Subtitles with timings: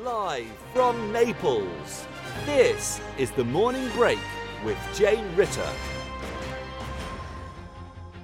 [0.00, 2.06] Live from Naples,
[2.46, 4.18] this is the Morning Break
[4.64, 5.68] with Jane Ritter.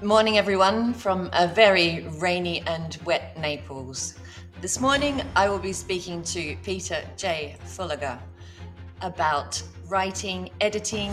[0.01, 4.15] Morning, everyone, from a very rainy and wet Naples.
[4.63, 7.59] This morning, I will be speaking to Peter J.
[7.67, 8.19] Fullagar
[9.03, 11.13] about writing, editing,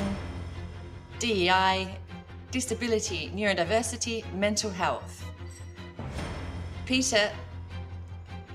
[1.19, 1.93] DEI,
[2.51, 5.25] disability, neurodiversity, mental health.
[6.85, 7.33] Peter,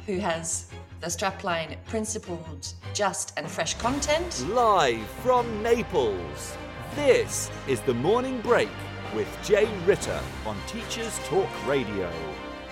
[0.06, 0.71] who has
[1.02, 4.46] the strapline Principled, Just and Fresh Content.
[4.50, 6.56] Live from Naples,
[6.94, 8.68] this is the Morning Break
[9.12, 12.08] with Jane Ritter on Teachers Talk Radio.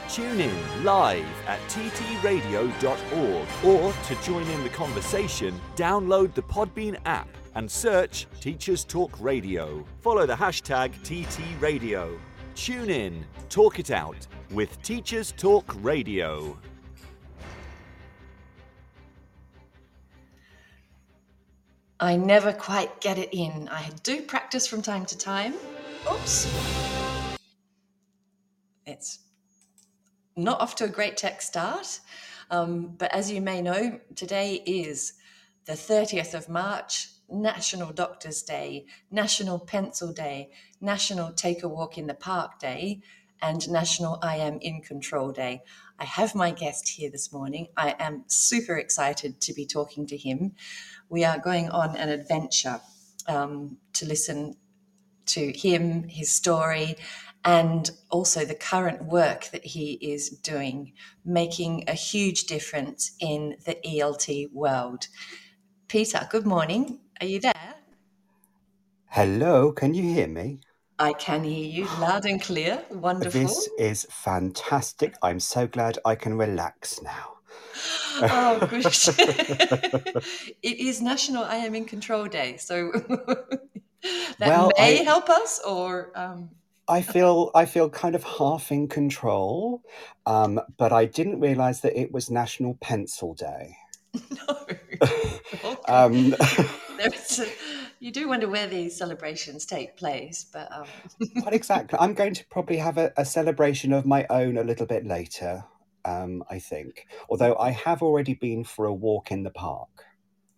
[0.08, 7.28] Tune in live at ttradio.org or to join in the conversation, download the Podbean app
[7.56, 9.84] and search Teachers Talk Radio.
[10.02, 12.16] Follow the hashtag TTRadio.
[12.54, 16.56] Tune in, talk it out with Teachers Talk Radio.
[22.02, 23.68] I never quite get it in.
[23.68, 25.52] I do practice from time to time.
[26.10, 26.50] Oops.
[28.86, 29.18] It's
[30.34, 32.00] not off to a great tech start.
[32.50, 35.12] Um, but as you may know, today is
[35.66, 40.48] the 30th of March, National Doctors Day, National Pencil Day,
[40.80, 43.02] National Take a Walk in the Park Day,
[43.42, 45.62] and National I Am in Control Day.
[45.98, 47.68] I have my guest here this morning.
[47.76, 50.52] I am super excited to be talking to him.
[51.10, 52.80] We are going on an adventure
[53.26, 54.56] um, to listen
[55.26, 56.96] to him, his story,
[57.44, 60.92] and also the current work that he is doing,
[61.24, 65.08] making a huge difference in the ELT world.
[65.88, 67.00] Peter, good morning.
[67.20, 67.74] Are you there?
[69.06, 70.60] Hello, can you hear me?
[71.00, 72.84] I can hear you loud and clear.
[72.90, 73.40] Wonderful.
[73.40, 75.16] This is fantastic.
[75.22, 77.38] I'm so glad I can relax now.
[78.22, 79.08] oh, gosh.
[79.18, 82.56] it is National I Am in Control Day.
[82.56, 82.92] So
[84.38, 86.12] that Well, may I- help us or.
[86.14, 86.50] Um,
[86.88, 89.82] I feel I feel kind of half in control,
[90.26, 93.76] um, but I didn't realise that it was National Pencil Day.
[94.12, 94.66] no.
[95.62, 95.92] Okay.
[95.92, 97.46] Um, a,
[98.00, 100.86] you do wonder where these celebrations take place, but um,
[101.42, 101.98] what exactly?
[102.00, 105.64] I'm going to probably have a, a celebration of my own a little bit later.
[106.04, 109.88] Um, I think, although I have already been for a walk in the park.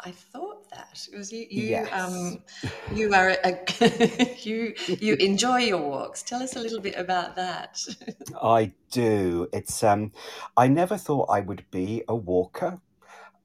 [0.04, 1.46] I thought that it was you.
[1.48, 1.88] You, Yes.
[1.92, 2.42] um,
[2.96, 4.74] you are a, you.
[5.00, 6.22] You enjoy your walks.
[6.22, 7.78] Tell us a little bit about that.
[8.42, 9.48] I do.
[9.52, 10.12] It's um
[10.56, 12.80] I never thought I would be a walker.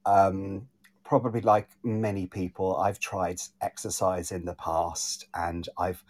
[0.06, 0.68] Um
[1.04, 6.04] probably like many people, I've tried exercise in the past and I've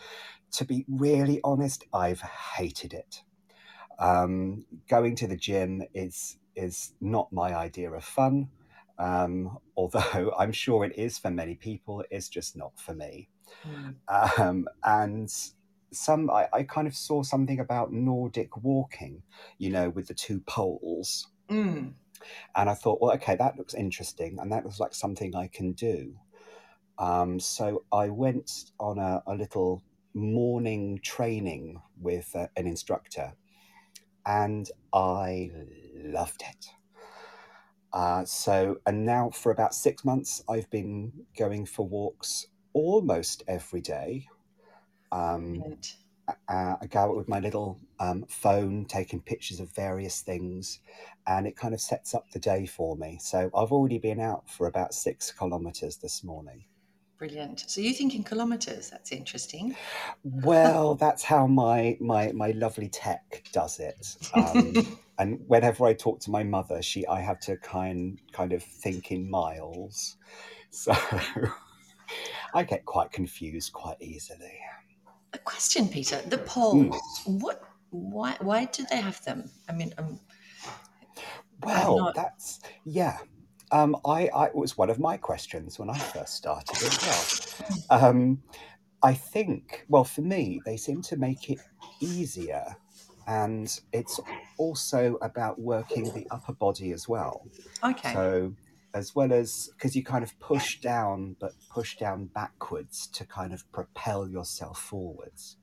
[0.53, 3.23] to be really honest, I've hated it.
[3.99, 8.51] Um going to the gym is is not my idea of fun.
[8.99, 13.29] Um, although I'm sure it is for many people, it's just not for me
[13.65, 13.97] Mm.
[14.39, 15.31] um, and
[15.93, 19.23] some I, I kind of saw something about Nordic walking,
[19.59, 21.95] you know, with the two poles, Mm.
[22.57, 25.73] and I thought, well, okay, that looks interesting, and that looks like something I can
[25.73, 26.15] do.
[26.99, 29.83] Um, so I went on a, a little
[30.15, 33.35] morning training with uh, an instructor,
[34.27, 35.51] and I
[35.95, 36.67] loved it.
[37.93, 43.81] Uh, so, and now for about six months, I've been going for walks almost every
[43.81, 44.27] day.
[45.11, 45.65] Um,
[46.29, 50.81] uh, I go out with my little um, phone, taking pictures of various things,
[51.27, 53.19] and it kind of sets up the day for me.
[53.21, 56.65] So I've already been out for about six kilometers this morning.
[57.19, 57.65] Brilliant.
[57.67, 58.91] So you think in kilometres?
[58.91, 59.75] That's interesting.
[60.23, 64.17] Well, that's how my my my lovely tech does it.
[64.35, 64.75] Um,
[65.19, 69.11] and whenever I talk to my mother, she I have to kind kind of think
[69.11, 70.17] in miles.
[70.71, 70.93] So
[72.55, 74.59] I get quite confused quite easily.
[75.33, 76.21] A question, Peter.
[76.27, 76.47] The Mm.
[76.47, 77.03] poles.
[77.27, 77.63] What?
[77.91, 78.37] Why?
[78.41, 79.51] Why do they have them?
[79.69, 80.21] I mean, um,
[81.65, 83.19] Well, not- that's yeah.
[83.71, 87.59] Um, I, I it was one of my questions when I first started as
[87.91, 88.09] well.
[88.09, 88.43] Um,
[89.03, 91.59] I think, well, for me, they seem to make it
[92.01, 92.65] easier,
[93.27, 94.19] and it's
[94.59, 97.47] also about working the upper body as well.
[97.85, 98.13] okay.
[98.13, 98.55] So,
[98.95, 103.53] as well as because you kind of push down, but push down backwards to kind
[103.53, 105.57] of propel yourself forwards.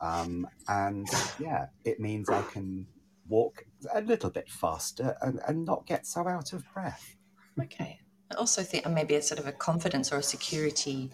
[0.00, 1.08] Um, and
[1.38, 2.86] yeah, it means I can
[3.28, 3.64] walk
[3.94, 7.15] a little bit faster and, and not get so out of breath.
[7.60, 8.00] Okay.
[8.30, 11.10] I also think maybe it's sort of a confidence or a security.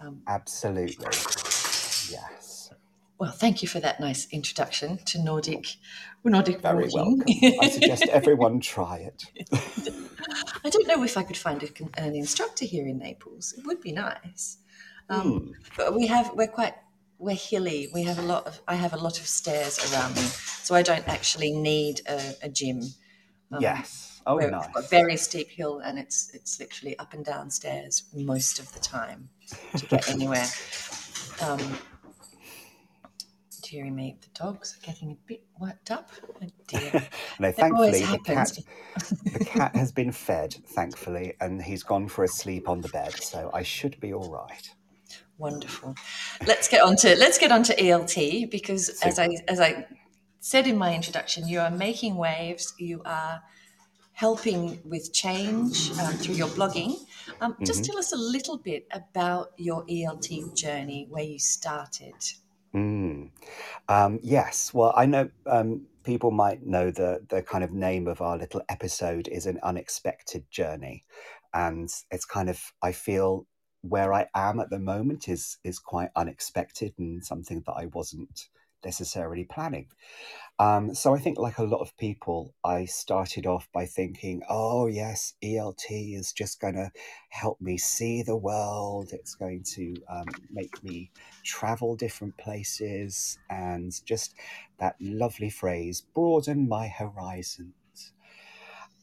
[0.00, 1.06] Um, Absolutely.
[2.10, 2.72] Yes.
[3.18, 5.76] well, thank you for that nice introduction to Nordic
[6.24, 7.18] Nordic Very walking.
[7.42, 7.58] welcome.
[7.62, 9.24] I suggest everyone try it.
[10.64, 11.68] I don't know if I could find a,
[12.02, 13.54] an instructor here in Naples.
[13.56, 14.58] It would be nice.
[15.08, 15.50] Um, Hmm.
[15.76, 16.74] But we have we're quite
[17.18, 17.88] we're hilly.
[17.94, 20.82] We have a lot of I have a lot of stairs around me, so I
[20.82, 22.80] don't actually need a, a gym.
[23.52, 24.13] Um, yes.
[24.26, 24.50] Oh, nice.
[24.50, 28.58] we've got a very steep hill, and it's it's literally up and down stairs most
[28.58, 29.28] of the time
[29.76, 30.46] to get anywhere.
[31.42, 31.78] Um,
[33.74, 36.10] dearie me, the dogs are getting a bit worked up.
[36.40, 36.92] Oh dear.
[37.40, 38.58] no, That thankfully the cat
[39.24, 43.14] the cat has been fed, thankfully, and he's gone for a sleep on the bed,
[43.14, 44.70] so I should be all right.
[45.38, 45.94] Wonderful.
[46.46, 49.86] Let's get on to let's get on to ELT because as I as I
[50.40, 52.74] said in my introduction, you are making waves.
[52.78, 53.42] You are
[54.14, 56.96] helping with change um, through your blogging.
[57.40, 62.14] Um, Just tell us a little bit about your ELT journey, where you started.
[62.74, 63.30] Mm.
[63.88, 68.20] Um, yes, well, I know um, people might know the the kind of name of
[68.20, 71.04] our little episode is an unexpected journey,
[71.52, 73.46] and it's kind of I feel
[73.82, 78.48] where I am at the moment is is quite unexpected and something that I wasn't
[78.84, 79.86] necessarily planning.
[80.58, 84.86] Um, so I think, like a lot of people, I started off by thinking, "Oh
[84.86, 86.92] yes, ELT is just going to
[87.30, 89.12] help me see the world.
[89.12, 91.10] It's going to um, make me
[91.42, 94.34] travel different places, and just
[94.78, 97.74] that lovely phrase, broaden my horizons."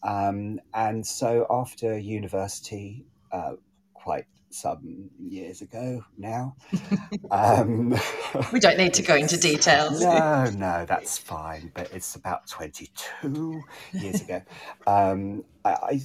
[0.04, 3.56] Um, and so after university, uh,
[3.94, 6.56] quite some years ago now.
[7.32, 7.96] um,
[8.52, 10.02] We don't need to go into details.
[10.02, 11.72] no, no, that's fine.
[11.74, 13.62] But it's about 22
[13.94, 14.42] years ago.
[14.88, 16.02] Um, I, I,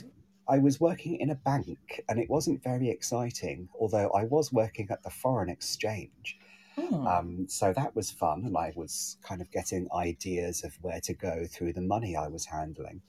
[0.48, 4.88] I was working in a bank and it wasn't very exciting, although I was working
[4.90, 6.38] at the foreign exchange.
[6.78, 7.06] Hmm.
[7.06, 11.14] Um, so that was fun, and I was kind of getting ideas of where to
[11.14, 13.00] go through the money I was handling.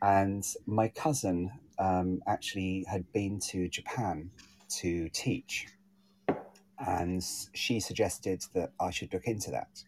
[0.00, 4.30] And my cousin um, actually had been to Japan
[4.68, 5.66] to teach,
[6.78, 9.84] and she suggested that I should look into that.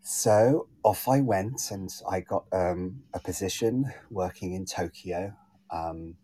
[0.00, 5.34] So off I went, and I got um, a position working in Tokyo.
[5.70, 6.16] Um,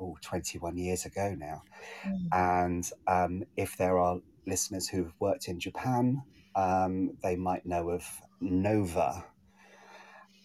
[0.00, 1.62] oh, 21 years ago now.
[2.06, 2.28] Mm.
[2.32, 6.22] And um, if there are listeners who've worked in Japan,
[6.54, 8.04] um, they might know of
[8.40, 9.24] Nova.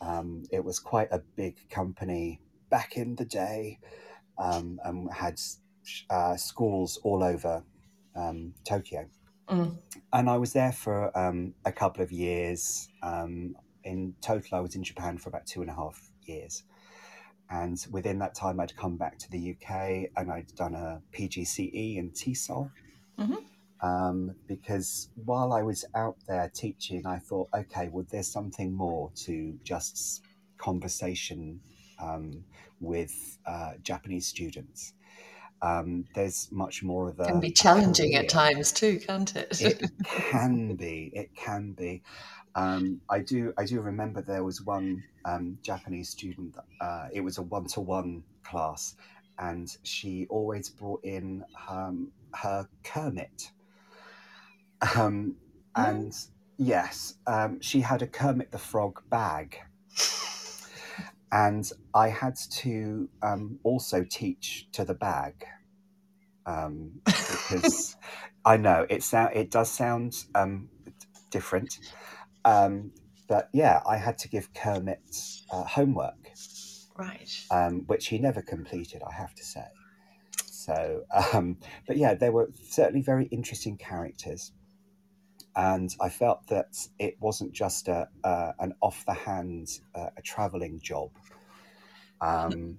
[0.02, 3.80] Um, it was quite a big company back in the day
[4.38, 5.40] um, and had
[6.10, 7.64] uh, schools all over
[8.16, 9.06] um, Tokyo.
[9.50, 9.78] Mm.
[10.14, 12.90] And I was there for um, a couple of years.
[13.04, 16.64] Um, in total, I was in Japan for about two and a half years.
[17.50, 21.98] And within that time, I'd come back to the UK and I'd done a PGCE
[21.98, 22.72] in TESOL.
[23.20, 23.44] Mhm.
[23.82, 29.12] Um, because while I was out there teaching, I thought, okay, well, there's something more
[29.26, 30.24] to just
[30.58, 31.60] conversation
[32.00, 32.44] um,
[32.80, 34.94] with uh, Japanese students.
[35.62, 39.62] Um, there's much more of a Can be challenging at times too, can't it?
[39.62, 42.04] it can be it can be.
[42.58, 47.38] Um, i do i do remember there was one um, japanese student uh, it was
[47.38, 48.96] a one-to-one class
[49.40, 53.52] and she always brought in um, her kermit.
[54.96, 55.36] Um,
[55.76, 56.16] and
[56.58, 59.58] yes um, she had a kermit the frog bag.
[61.32, 65.46] And i had to um, also teach to the bag
[66.46, 67.96] um, because
[68.46, 70.70] I know it sound it does sound um,
[71.32, 71.80] different,
[72.44, 72.92] um,
[73.28, 75.18] but yeah, I had to give Kermit
[75.52, 76.32] uh, homework,
[76.96, 77.44] right.
[77.50, 79.02] um, which he never completed.
[79.08, 79.66] I have to say.
[80.46, 84.52] So, um, but yeah, they were certainly very interesting characters,
[85.56, 90.22] and I felt that it wasn't just a, uh, an off the hand uh, a
[90.22, 91.10] traveling job.
[92.22, 92.78] Um,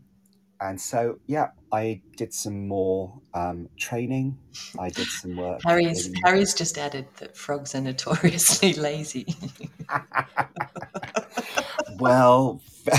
[0.61, 4.39] and so, yeah, I did some more um, training.
[4.79, 5.61] I did some work.
[5.65, 9.27] Harry's in- Harry's just added that frogs are notoriously lazy.
[11.99, 12.63] well,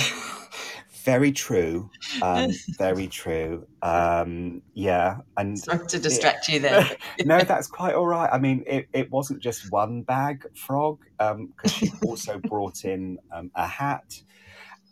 [1.03, 1.89] very true.
[2.21, 3.65] Um, very true.
[3.81, 6.87] Um, yeah, and Sorry to distract you there.
[7.25, 8.29] no, that's quite all right.
[8.31, 13.49] I mean, it, it wasn't just one bag frog because she also brought in um,
[13.55, 14.21] a hat,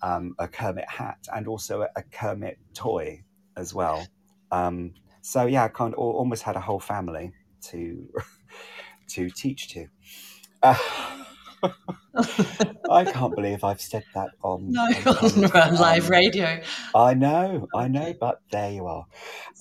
[0.01, 3.23] um, a Kermit hat, and also a, a Kermit toy
[3.57, 4.07] as well.
[4.51, 7.33] Um, so yeah, I kind of almost had a whole family
[7.69, 8.07] to
[9.09, 9.87] to teach to.
[10.61, 10.77] Uh,
[12.89, 16.61] I can't believe I've said that on, No, on, on live um, radio.
[16.93, 19.05] I know, I know, but there you are.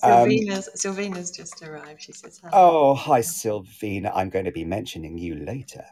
[0.03, 2.01] Um, Sylvina's, Sylvina's just arrived.
[2.01, 2.49] She says hi.
[2.53, 4.11] Oh, hi, Sylvina.
[4.15, 5.85] I'm going to be mentioning you later.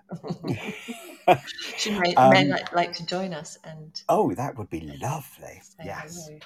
[1.78, 5.62] she may, may um, like, like to join us and Oh, that would be lovely.
[5.84, 6.28] Yes.
[6.28, 6.40] hello.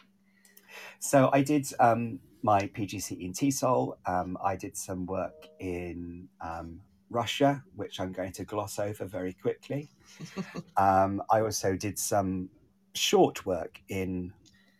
[1.00, 3.98] so I did um, my PGCE in TESOL.
[4.06, 9.34] Um, I did some work in um, Russia, which I'm going to gloss over very
[9.34, 9.90] quickly.
[10.78, 12.50] um, I also did some
[12.94, 14.34] short work in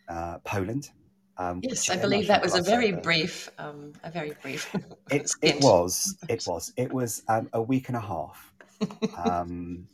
[0.10, 0.92] uh, Poland.
[1.38, 3.02] Um, yes, I believe that was a very over.
[3.02, 4.74] brief, um, a very brief.
[5.12, 8.54] it, it was, it was, it was um, a week and a half.
[9.18, 9.88] Um,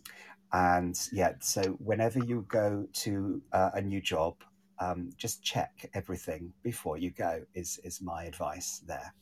[0.53, 4.35] and yeah, so whenever you go to uh, a new job,
[4.79, 7.43] um, just check everything before you go.
[7.55, 9.13] Is is my advice there.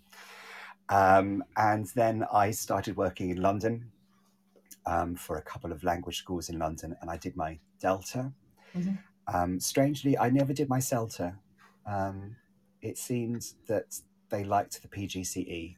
[0.92, 3.92] Um, and then I started working in London
[4.86, 8.32] um, for a couple of language schools in London, and I did my Delta.
[8.76, 8.96] Mm-hmm.
[9.34, 11.36] Um, strangely, I never did my CELTA.
[11.86, 12.36] Um,
[12.82, 13.96] it seemed that
[14.30, 15.78] they liked the PGCE,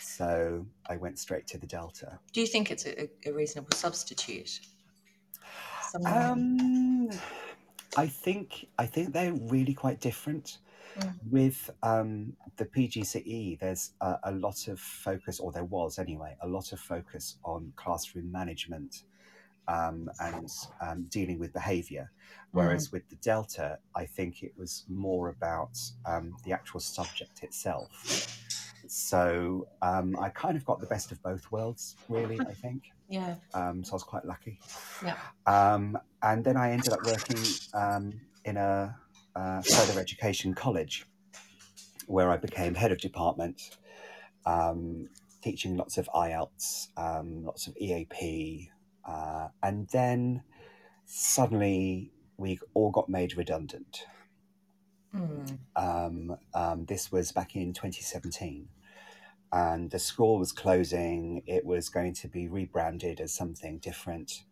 [0.00, 2.18] so I went straight to the Delta.
[2.32, 4.60] Do you think it's a, a reasonable substitute?
[6.06, 7.10] Um,
[7.96, 10.58] I think I think they're really quite different.
[10.98, 11.14] Mm.
[11.30, 16.48] With um, the PGCE, there's a, a, lot of focus, or there was anyway, a
[16.48, 19.04] lot of focus on classroom management
[19.68, 22.10] um, and um, dealing with behaviour.
[22.50, 22.92] Whereas mm.
[22.92, 28.38] with the Delta, I think it was more about um, the actual subject itself.
[28.86, 32.90] So um, I kind of got the best of both worlds, really, I think.
[33.08, 33.36] Yeah.
[33.54, 34.58] Um, so I was quite lucky.
[35.02, 35.16] Yeah.
[35.46, 37.38] and then I ended up working
[38.44, 38.96] in a
[39.34, 41.06] uh, further education college,
[42.06, 43.78] where I became head of department,
[44.46, 45.08] um,
[45.42, 48.70] teaching lots of IELTS, um, lots of EAP,
[49.04, 50.42] uh, and then
[51.04, 54.06] suddenly we all got made redundant.
[55.14, 55.58] Mm.
[55.76, 58.68] Um, um, this was back in 2017.
[59.52, 61.42] And the school was closing.
[61.46, 64.44] It was going to be rebranded as something different.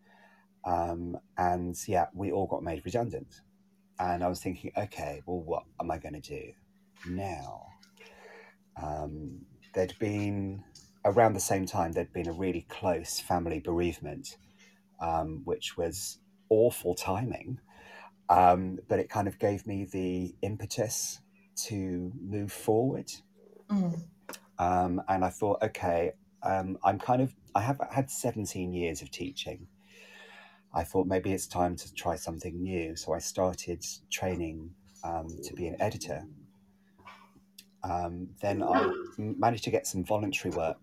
[0.67, 3.41] Um, and yeah, we all got made redundant.
[4.01, 6.53] And I was thinking, okay, well, what am I going to do
[7.07, 7.67] now?
[8.83, 9.43] Um,
[9.75, 10.65] there'd been,
[11.05, 14.39] around the same time, there'd been a really close family bereavement,
[15.03, 17.61] um, which was awful timing.
[18.31, 21.21] Um, but it kind of gave me the impetus
[21.67, 23.13] to move forward.
[23.71, 24.01] Mm.
[24.59, 29.11] Um, and I thought, okay, um, I'm kind of, I have had 17 years of
[29.11, 29.67] teaching.
[30.73, 32.97] I thought maybe it's time to try something new.
[32.97, 34.71] So I started training
[35.03, 36.25] um, to be an editor.
[37.83, 40.81] Um, then I managed to get some voluntary work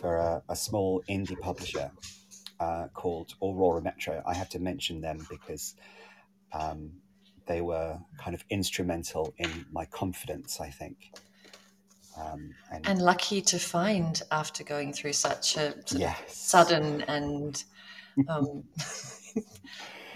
[0.00, 1.90] for a, a small indie publisher
[2.58, 4.22] uh, called Aurora Metro.
[4.26, 5.74] I have to mention them because
[6.52, 6.92] um,
[7.46, 11.12] they were kind of instrumental in my confidence, I think.
[12.16, 16.36] Um, and, and, lucky to find after going through such a yes.
[16.36, 17.64] sudden and
[18.28, 18.64] um,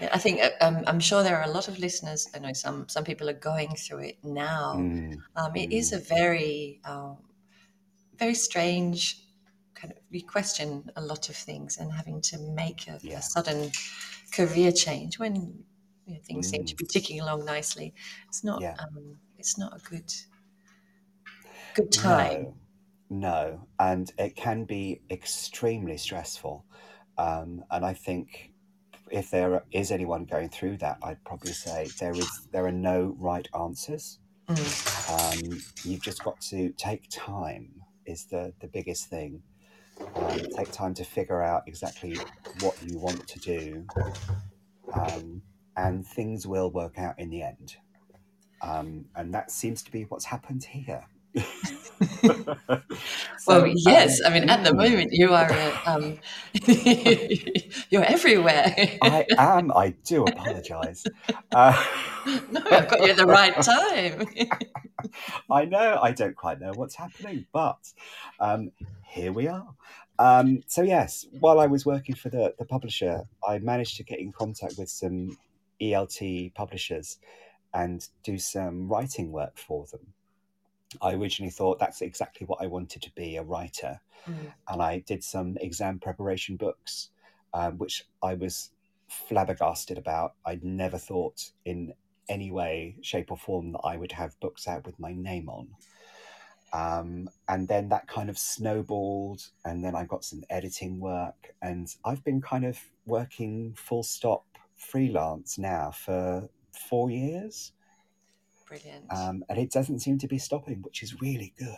[0.01, 2.27] I think uh, um, I'm sure there are a lot of listeners.
[2.35, 4.75] I know some some people are going through it now.
[4.77, 5.17] Mm.
[5.35, 5.77] Um, it mm.
[5.77, 7.17] is a very um,
[8.17, 9.23] very strange
[9.73, 13.19] kind of you question a lot of things and having to make a, yeah.
[13.19, 13.71] a sudden
[14.33, 15.63] career change when
[16.05, 16.51] you know, things mm.
[16.51, 16.89] seem to be mm.
[16.89, 17.93] ticking along nicely.
[18.27, 18.75] It's not yeah.
[18.79, 20.13] Um, it's not a good
[21.75, 22.43] good time.
[22.43, 22.53] No.
[23.09, 26.65] No, and it can be extremely stressful.
[27.17, 28.51] Um, and I think
[29.11, 33.15] if there is anyone going through that, I'd probably say there is there are no
[33.19, 34.19] right answers.
[34.47, 35.53] Mm.
[35.53, 37.69] Um, you've just got to take time
[38.05, 39.41] is the the biggest thing.
[40.15, 42.17] Um, take time to figure out exactly
[42.59, 43.85] what you want to do,
[44.93, 45.41] um,
[45.75, 47.77] and things will work out in the end.
[48.61, 51.05] Um, and that seems to be what's happened here.
[52.21, 52.81] so,
[53.47, 54.21] well, yes.
[54.25, 56.19] I mean, at the moment, you are uh, um,
[57.89, 58.75] you're everywhere.
[59.01, 59.71] I am.
[59.71, 61.05] I do apologise.
[61.51, 61.85] Uh,
[62.51, 64.27] no, I've got you at the right time.
[65.49, 65.99] I know.
[66.01, 67.79] I don't quite know what's happening, but
[68.39, 68.71] um,
[69.07, 69.67] here we are.
[70.19, 74.19] Um, so yes, while I was working for the, the publisher, I managed to get
[74.19, 75.37] in contact with some
[75.81, 77.17] ELT publishers
[77.73, 80.13] and do some writing work for them.
[81.01, 83.99] I originally thought that's exactly what I wanted to be a writer.
[84.27, 84.53] Mm.
[84.69, 87.09] And I did some exam preparation books,
[87.53, 88.71] um, which I was
[89.07, 90.33] flabbergasted about.
[90.45, 91.93] I'd never thought in
[92.29, 95.69] any way, shape, or form that I would have books out with my name on.
[96.73, 101.87] Um, and then that kind of snowballed, and then I got some editing work, and
[102.03, 106.49] I've been kind of working full stop freelance now for
[106.89, 107.71] four years.
[108.67, 109.05] Brilliant.
[109.09, 111.77] Um, and it doesn't seem to be stopping, which is really good.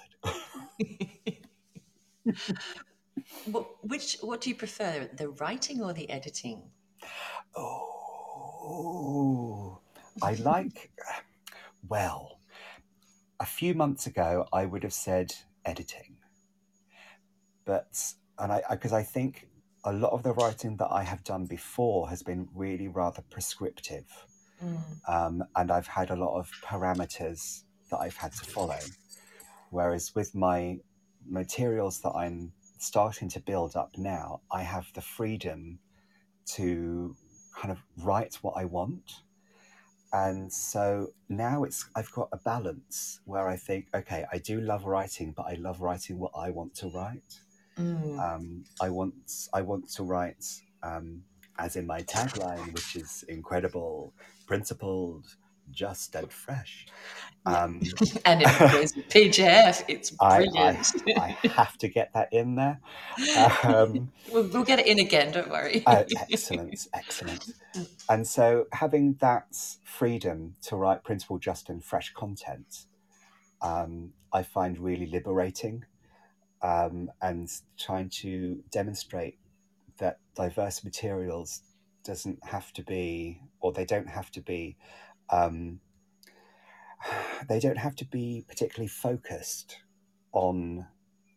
[3.83, 6.63] which what do you prefer, the writing or the editing?
[7.55, 8.19] Oh,
[10.21, 10.91] I like.
[11.87, 12.41] Well,
[13.39, 16.17] a few months ago, I would have said editing,
[17.65, 19.47] but and I because I, I think
[19.85, 24.05] a lot of the writing that I have done before has been really rather prescriptive,
[24.63, 24.81] Mm.
[25.07, 28.79] um, and I've had a lot of parameters that I've had to follow.
[29.69, 30.79] Whereas with my
[31.25, 35.79] materials that I'm starting to build up now, I have the freedom
[36.55, 37.15] to
[37.55, 39.21] kind of write what I want.
[40.11, 44.85] And so now it's I've got a balance where I think, okay, I do love
[44.85, 47.41] writing, but I love writing what I want to write.
[47.77, 48.19] Mm.
[48.19, 49.13] Um, I want
[49.53, 50.45] I want to write,
[50.81, 51.21] um,
[51.59, 54.13] as in my tagline, which is incredible,
[54.49, 55.27] principled,
[55.69, 56.87] just and fresh.
[57.45, 57.81] Um,
[58.25, 59.85] and it goes PJF.
[59.87, 60.87] It's I, I brilliant.
[61.19, 62.81] I have to get that in there.
[63.63, 65.31] Um, we'll, we'll get it in again.
[65.31, 65.83] Don't worry.
[65.85, 67.51] oh, excellent, excellent.
[68.09, 72.85] And so having that freedom to write principled, just and fresh content,
[73.61, 75.85] um, I find really liberating.
[76.61, 79.37] Um, and trying to demonstrate
[79.99, 81.61] that diverse materials
[82.03, 84.77] doesn't have to be, or they don't have to be,
[85.29, 85.79] um,
[87.49, 89.77] they don't have to be particularly focused
[90.31, 90.87] on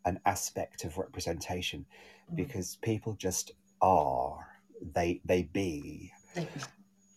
[0.04, 1.86] an aspect of representation
[2.30, 2.36] Mm.
[2.36, 4.46] because people just are.
[4.94, 6.12] They they be.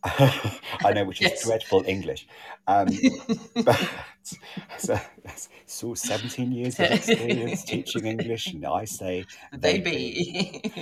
[0.84, 1.44] I know, which is Yes.
[1.44, 2.28] dreadful English.
[2.68, 2.88] Um,
[3.66, 3.90] but
[4.78, 5.00] so,
[5.66, 10.62] so 17 years of experience teaching English, and I say they they be.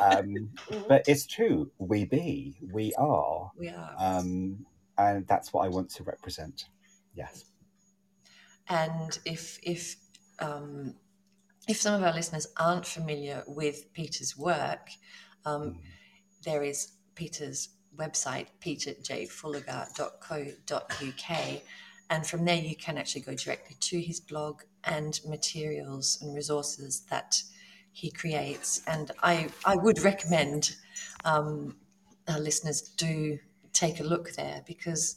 [0.00, 0.50] Um,
[0.88, 1.70] but it's true.
[1.78, 2.56] We be.
[2.62, 3.50] We are.
[3.58, 3.94] we are.
[3.98, 4.64] Um,
[4.96, 6.66] and that's what I want to represent.
[7.14, 7.44] Yes.
[8.68, 9.96] And if if
[10.38, 10.94] um,
[11.68, 14.90] if some of our listeners aren't familiar with Peter's work,
[15.44, 15.76] um, Mm.
[16.44, 17.68] there is Peter's
[18.00, 21.62] website, peterjfullagar.co.uk,
[22.10, 27.00] and from there you can actually go directly to his blog and materials and resources
[27.10, 27.42] that
[27.92, 28.82] he creates.
[28.86, 30.76] And I I would recommend
[31.24, 31.76] um,
[32.26, 33.38] our listeners do
[33.72, 35.16] take a look there because.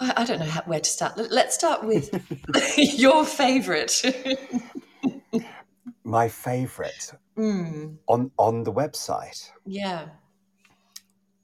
[0.00, 1.16] I I don't know how, where to start.
[1.18, 2.10] Let- Let's start with
[2.76, 4.04] your favorite.
[6.04, 9.50] My favorite mm, on on the website.
[9.66, 10.08] yeah.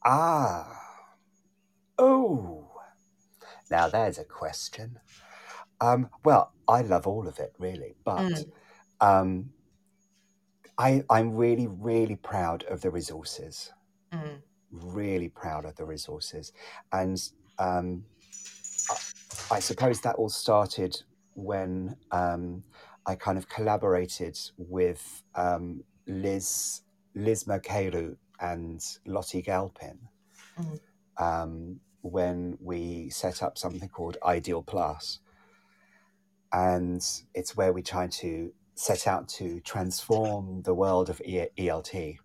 [0.05, 0.81] Ah.
[1.99, 2.71] Oh.
[3.71, 4.99] Now there's a question.
[5.81, 8.53] Um, well, I love all of it really, but Mm.
[9.01, 9.51] um,
[10.79, 13.73] I I'm really really proud of the resources.
[14.13, 16.53] Mm, Really proud of the resources,
[16.93, 17.17] and
[17.59, 18.05] um,
[18.91, 21.01] I, I suppose that all started
[21.35, 22.65] when um,
[23.07, 26.83] I kind of collaborated with um, Liz
[27.15, 30.09] Liz Mokeru and Lottie Galpin
[30.59, 30.81] Mm.
[31.19, 35.21] um, when we set up something called Ideal Plus,
[36.53, 42.19] and it's where we try to set out to transform the world of E- ELT.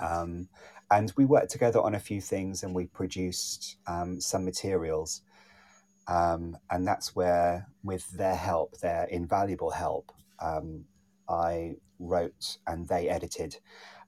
[0.00, 0.48] Um,
[0.90, 5.22] and we worked together on a few things, and we produced um, some materials.
[6.08, 10.84] Um, and that's where, with their help, their invaluable help, um,
[11.28, 13.56] I wrote and they edited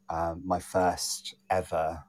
[0.08, 2.02] um, my first ever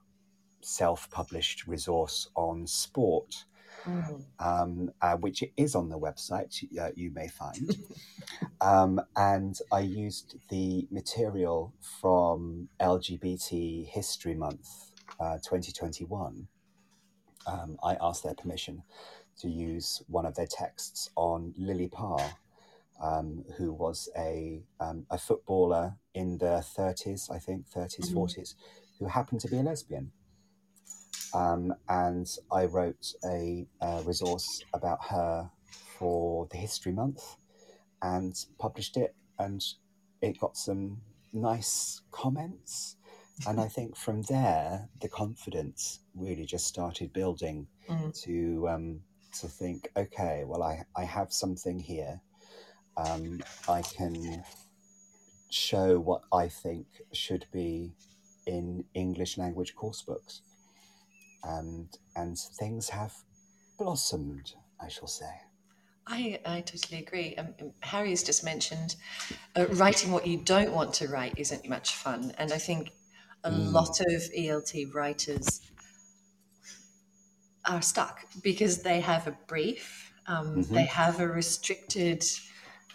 [0.62, 3.46] self published resource on sport,
[3.86, 7.76] mm, um, uh, which is on the website, uh, you may find.
[8.62, 16.48] um, and I used the material from LGBT History Month uh, 2021.
[17.48, 18.84] Um, I asked their permission
[19.40, 22.20] to use one of their texts on Lily Parr,
[23.02, 28.14] um, who was a, um, a footballer in the 30s, I think, 30s, Mhm.
[28.14, 28.56] 40s,
[29.00, 30.12] who happened to be a lesbian.
[31.34, 35.52] Um, and I wrote a, uh resource about her
[36.00, 37.38] for the History Month
[38.02, 39.62] and published it, and
[40.22, 41.02] it got some
[41.34, 42.98] nice comments.
[43.46, 49.02] And I think from there, the confidence really just started building mm, to um,
[49.42, 52.22] to think, okay, well, I, I have something here.
[52.98, 54.44] Um, I can
[55.50, 57.96] show what I think should be
[58.46, 60.42] in English language course books.
[61.44, 63.24] And, and things have
[63.78, 65.42] blossomed, I shall say.
[66.08, 67.36] I, I totally agree.
[67.36, 68.96] Um, um, Harry has just mentioned
[69.58, 72.32] uh, writing what you don't want to write isn't much fun.
[72.38, 72.92] And I think
[73.44, 73.74] a Mm.
[73.74, 75.62] lot of ELT writers
[77.66, 80.74] are stuck because they have a brief, um, Mhm.
[80.74, 82.24] they have a restricted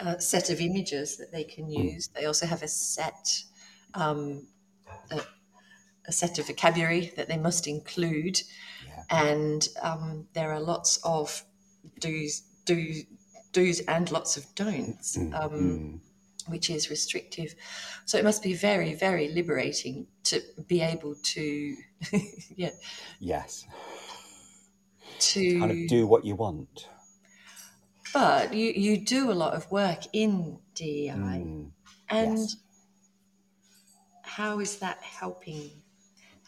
[0.03, 2.09] uh, set of images that they can use.
[2.15, 3.29] They also have a set
[3.95, 4.47] um,
[5.11, 5.21] a,
[6.09, 8.41] a set of vocabulary that they must include,
[8.87, 9.03] Yeah.
[9.11, 11.45] and um, there are lots of
[12.01, 13.03] do's do
[13.53, 16.01] do's and lots of don'ts, Mm, um, mm.
[16.51, 17.55] which is restrictive.
[18.07, 21.77] So it must be very, very liberating to be able to,
[22.57, 22.71] yeah,
[23.21, 23.67] Yes.
[25.19, 26.89] to Kind of do what you want.
[28.13, 31.71] But you, you do a lot of work in DEI, Mm,
[32.11, 32.57] and yes.
[34.23, 35.71] how is that helping?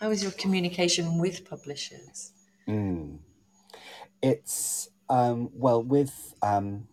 [0.00, 2.32] How is your communication with publishers?
[2.68, 3.18] Mm.
[4.22, 6.88] It's, um, well, with um,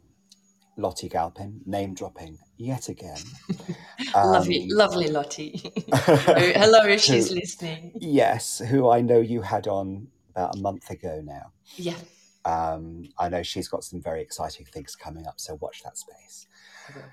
[0.78, 3.18] Lottie Galpin, name dropping yet again.
[4.16, 5.62] lovely, Um, lovely Lottie.
[5.94, 7.92] Hello, if she's who, listening.
[8.00, 11.52] yes, who I know you had on about a month ago now.
[11.76, 11.98] Yeah,
[12.46, 16.48] Um, I know she's got some very exciting things coming up, so watch that space.
[16.96, 17.04] Will.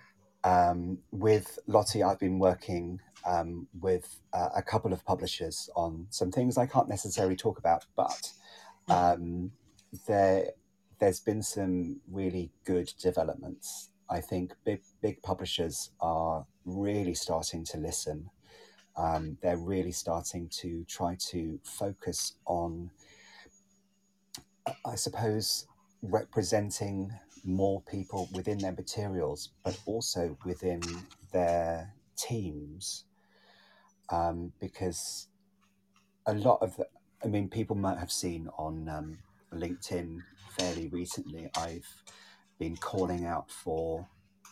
[0.45, 6.31] Um, with Lottie, I've been working um, with uh, a couple of publishers on some
[6.31, 8.33] things I can't necessarily talk about, but
[8.89, 9.51] um,
[10.07, 10.51] there
[11.01, 13.91] there's been some really good developments.
[14.11, 18.31] I think big big publishers are really starting to listen.
[18.97, 22.91] Um, they're really starting to try to focus on,
[24.85, 25.67] I suppose,
[26.03, 27.13] representing
[27.45, 30.83] more people within their materials, but also within
[31.33, 33.05] their teams,
[34.11, 35.29] um, because
[36.27, 36.87] a lot of the,
[37.25, 39.19] I mean, people might have seen on um,
[39.53, 40.23] LinkedIn
[40.59, 41.87] fairly recently, I've
[42.59, 44.07] been calling out for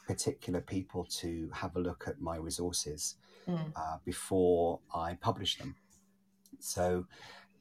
[0.06, 3.16] particular people to have a look at my resources
[3.48, 5.76] Mm, uh, before I publish them.
[6.58, 7.06] So,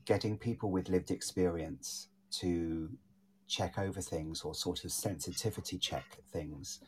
[0.06, 2.08] getting people with lived experience
[2.42, 2.90] to
[3.48, 6.80] check over things or sort of sensitivity check things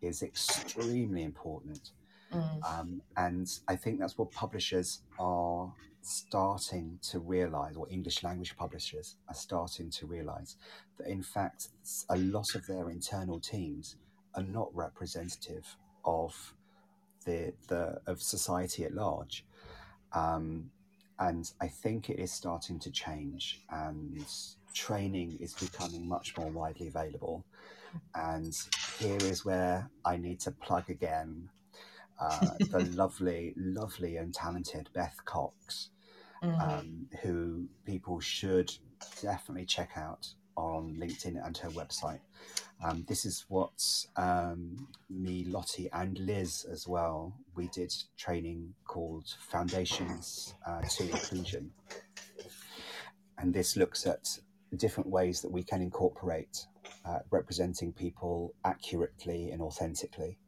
[0.00, 1.90] is extremely important.
[2.32, 8.56] mm, Um, and I think that's what publishers are starting to realize, or English language
[8.56, 10.56] publishers are starting to realize,
[10.98, 11.68] that in fact,
[12.08, 13.96] a lot of their internal teams
[14.34, 16.54] are not representative of
[17.24, 19.46] the, the of society at large.
[20.12, 20.70] Um,
[21.18, 24.26] and I think it is starting to change, and
[24.74, 27.44] training is becoming much more widely available.
[28.14, 28.52] And
[28.98, 31.48] here is where I need to plug again
[32.20, 35.90] uh, the lovely, lovely, and talented Beth Cox,
[36.42, 36.60] mm.
[36.60, 38.72] um, who people should
[39.22, 42.20] definitely check out on LinkedIn and her website.
[42.84, 43.82] Um, this is what
[44.16, 47.32] um, me, Lottie, and Liz as well.
[47.54, 51.72] We did training called Foundations uh, to Inclusion,
[53.38, 54.38] and this looks at
[54.76, 56.66] different ways that we can incorporate
[57.04, 60.38] uh, representing people accurately and authentically.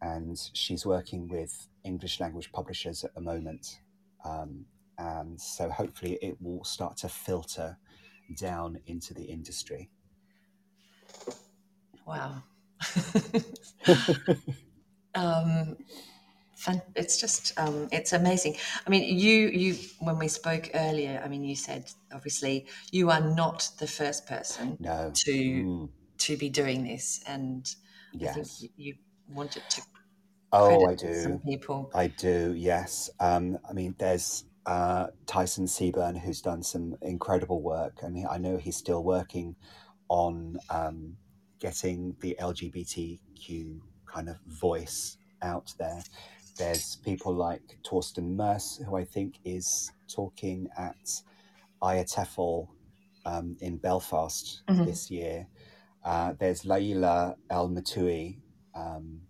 [0.00, 3.80] And she's working with English language publishers at the moment,
[4.24, 4.64] um,
[4.98, 7.76] and so hopefully it will start to filter
[8.36, 9.90] down into the industry.
[12.06, 12.42] Wow.
[15.14, 15.76] um,
[16.58, 18.56] fun, it's just um, it's amazing.
[18.86, 23.20] I mean, you you when we spoke earlier, I mean, you said obviously you are
[23.20, 25.20] not the first person No.
[25.24, 27.74] to Mm, to be doing this, and
[28.22, 28.66] I think yes.
[28.76, 28.94] you,
[29.28, 29.82] wanted to
[30.52, 31.42] Oh, I credit some do.
[31.46, 31.94] people.
[31.94, 32.54] I do.
[32.56, 33.10] Yes.
[33.20, 38.38] Um, I mean, there's uh, Tyson Seburn who's done some incredible work, and he, I
[38.38, 39.56] know he's still working
[40.08, 41.16] on um,
[41.58, 46.02] getting the LGBTQ kind of voice out there.
[46.58, 50.96] There's people like Thorsten Merse, who I think is talking at
[51.82, 52.68] IATEFL
[53.24, 54.84] um, in Belfast Mhm.
[54.86, 55.46] this year.
[56.04, 58.38] Uh, there's Laila El-Metoui,
[58.74, 59.20] um,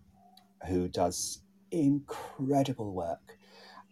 [0.67, 3.37] who does incredible work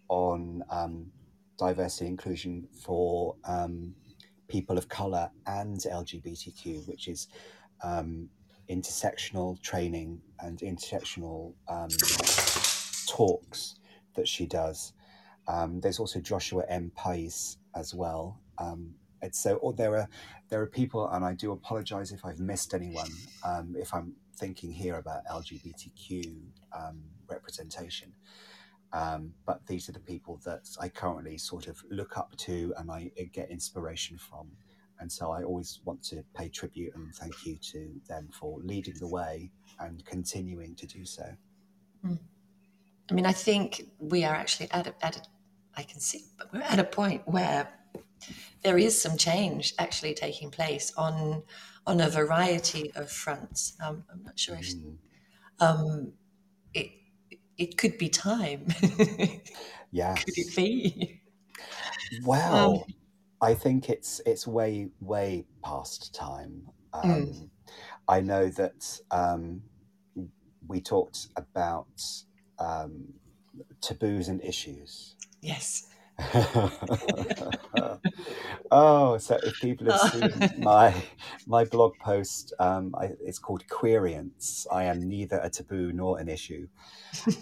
[0.09, 1.11] on um,
[1.59, 3.93] diversity and inclusion for um,
[4.47, 7.27] people of color and LGBTQ, which is
[7.83, 8.29] um,
[8.69, 11.89] intersectional training and intersectional um,
[13.07, 13.75] talks
[14.15, 14.93] that she does.
[15.47, 16.91] Um, there's also Joshua M.
[16.97, 18.39] Paiz as well.
[18.57, 20.07] Um, and so or there are
[20.49, 23.09] there are people, and I do apologize if I've missed anyone.
[23.43, 26.35] Um, if I'm thinking here about LGBTQ
[26.77, 28.13] um, representation,
[28.93, 32.91] um, but these are the people that I currently sort of look up to and
[32.91, 34.49] I get inspiration from.
[34.99, 38.95] And so I always want to pay tribute and thank you to them for leading
[38.99, 41.25] the way and continuing to do so.
[43.09, 45.21] I mean, I think we are actually at a, at a,
[45.75, 47.69] I can see, but we're at a point where
[48.63, 51.43] there is some change actually taking place on
[51.85, 53.77] on a variety of fronts.
[53.83, 54.97] Um, I'm not sure if Mm,
[55.59, 56.13] um,
[56.73, 56.91] it
[57.57, 58.67] it could be time.
[59.91, 61.21] Yeah, could it be?
[62.49, 62.87] Um, Well,
[63.41, 66.69] I think it's it's way way past time.
[66.93, 67.49] Um, mm.
[68.07, 69.63] I know that um,
[70.67, 72.01] we talked about
[72.59, 73.13] um,
[73.81, 75.15] taboos and issues.
[75.41, 75.87] Yes.
[78.71, 80.91] oh, so if people have seen my
[81.45, 84.65] my blog post, um, I, it's called Queerience.
[84.71, 86.67] I am neither a taboo nor an issue,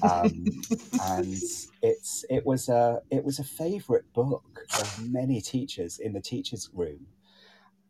[0.04, 0.62] um,
[1.02, 1.42] and
[1.82, 6.70] it's it was a it was a favourite book of many teachers in the teachers'
[6.74, 7.08] room,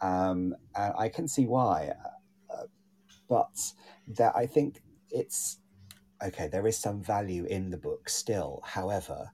[0.02, 1.94] um, and I can see why.
[2.04, 2.10] Uh,
[3.28, 3.74] but
[4.08, 5.58] that I think it's
[6.24, 6.48] okay.
[6.48, 9.32] There is some value in the book still, however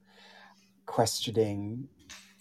[0.92, 1.88] questioning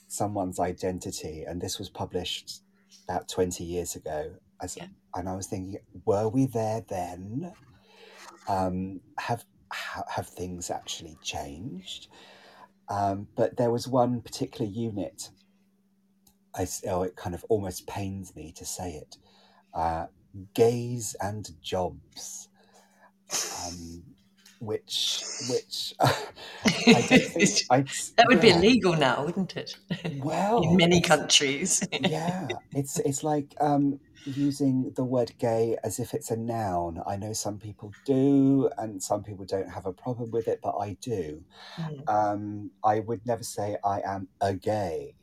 [0.08, 2.62] someone's identity, and this was published
[3.08, 4.32] about 20 years ago.
[4.60, 4.86] As, yeah.
[5.14, 7.52] And I was thinking, were we there then?
[8.48, 9.44] Um, have
[10.08, 12.08] have things actually changed?
[12.88, 15.30] Um, but there was one particular unit.
[16.56, 19.16] I, oh, it kind of almost pains me to say it.
[19.72, 20.06] Uh,
[20.54, 22.48] gays and jobs.
[23.64, 24.02] Um,
[24.60, 28.40] which which I don't think I'd, that would yeah.
[28.42, 29.76] be illegal now, wouldn't it?
[30.18, 31.86] Well, in many countries.
[32.00, 37.02] yeah, it's it's like um, using the word gay as if it's a noun.
[37.06, 40.76] I know some people do, and some people don't have a problem with it, but
[40.78, 41.42] I do.
[41.76, 42.08] Mm.
[42.08, 45.14] Um, I would never say I am a gay.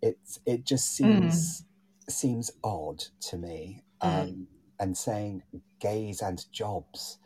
[0.00, 2.12] It's it just seems mm.
[2.12, 3.82] seems odd to me.
[4.00, 4.22] Mm.
[4.22, 4.46] Um,
[4.80, 5.42] and saying
[5.80, 7.18] gays and jobs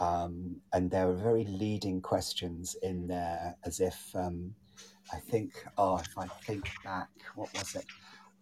[0.00, 4.54] um, and there are very leading questions in there, as if um,
[5.12, 7.84] I think, oh, if I think back, what was it?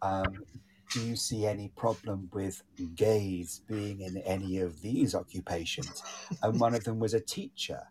[0.01, 0.45] Um,
[0.93, 2.63] do you see any problem with
[2.95, 6.03] gays being in any of these occupations?
[6.43, 7.83] And one of them was a teacher.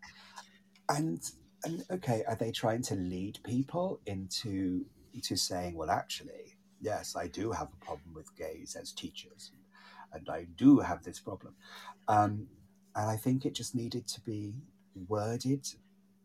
[0.90, 1.22] And
[1.64, 7.28] and okay, are they trying to lead people into into saying, well, actually, yes, I
[7.28, 9.52] do have a problem with gays as teachers,
[10.14, 11.56] and I do have this problem.
[12.08, 12.48] Um,
[12.98, 14.54] and I think it just needed to be
[15.08, 15.68] worded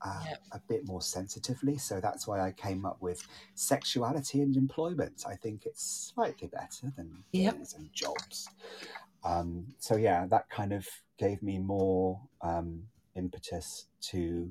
[0.05, 0.43] uh, yep.
[0.53, 1.79] a bit more sensitively.
[1.79, 5.25] So that's why I came up with sexuality and employment.
[5.29, 7.59] I think it's slightly better than yep.
[7.77, 8.49] and jobs.
[9.25, 12.83] Um, so yeah, that kind of gave me more um,
[13.15, 14.51] impetus to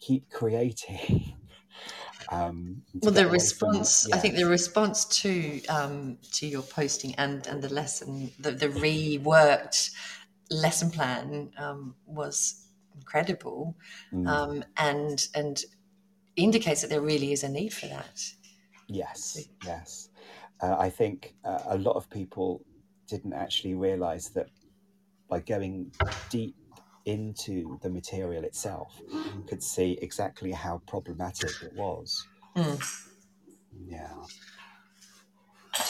[0.00, 1.36] keep creating.
[2.32, 4.16] um, well, the response, from, yeah.
[4.16, 8.68] I think the response to um, to your posting and and the lesson, the, the
[8.68, 9.90] reworked
[10.50, 13.76] lesson plan um, was incredible
[14.12, 14.28] mm.
[14.28, 15.64] um, and and
[16.36, 18.22] indicates that there really is a need for that.
[18.88, 20.08] Yes, yes.
[20.62, 22.64] Uh, I think uh, a lot of people
[23.06, 24.48] didn't actually realize that
[25.28, 25.92] by going
[26.28, 26.56] deep
[27.06, 29.00] into the material itself,
[29.46, 32.26] could see exactly how problematic it was.
[32.56, 32.82] Mm.
[33.86, 34.08] Yeah.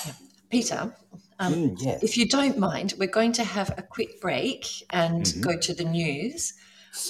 [0.06, 0.12] yeah.
[0.50, 0.94] Peter,
[1.40, 2.02] um, mm, yes.
[2.02, 5.40] if you don't mind, we're going to have a quick break and mm-hmm.
[5.40, 6.52] go to the news,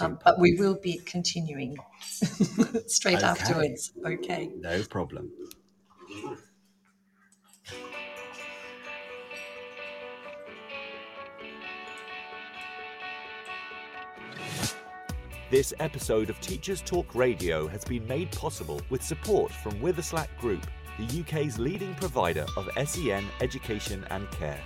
[0.00, 1.76] um, but we will be continuing
[2.86, 3.26] straight okay.
[3.26, 3.92] afterwards.
[4.06, 4.50] Okay.
[4.56, 5.32] No problem.
[15.50, 20.64] This episode of Teachers Talk Radio has been made possible with support from Witherslack Group
[20.98, 24.61] the UK's leading provider of SEN education and care.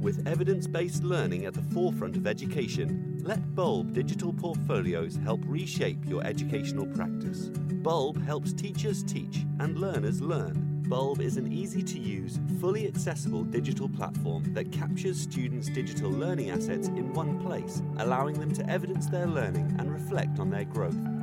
[0.00, 6.06] With evidence based learning at the forefront of education, let Bulb digital portfolios help reshape
[6.06, 7.50] your educational practice.
[7.82, 10.84] Bulb helps teachers teach and learners learn.
[10.88, 16.50] Bulb is an easy to use, fully accessible digital platform that captures students' digital learning
[16.50, 20.96] assets in one place, allowing them to evidence their learning and reflect on their growth.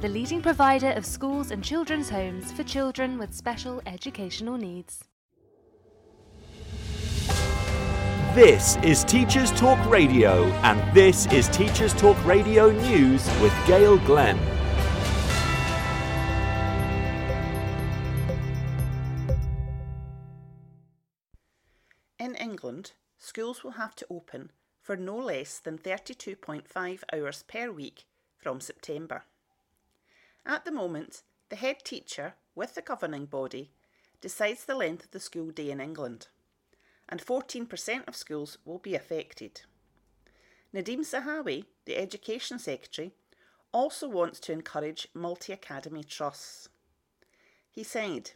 [0.00, 5.04] the leading provider of schools and children's homes for children with special educational needs.
[8.34, 14.38] This is Teachers Talk Radio, and this is Teachers Talk Radio News with Gail Glenn.
[22.18, 24.50] In England, schools will have to open
[24.82, 28.04] for no less than 32.5 hours per week
[28.36, 29.24] from September.
[30.48, 33.72] At the moment, the head teacher, with the governing body,
[34.20, 36.28] decides the length of the school day in England,
[37.08, 39.62] and 14% of schools will be affected.
[40.72, 43.12] Nadhim Zahawi, the Education Secretary,
[43.72, 46.68] also wants to encourage multi academy trusts.
[47.68, 48.30] He said,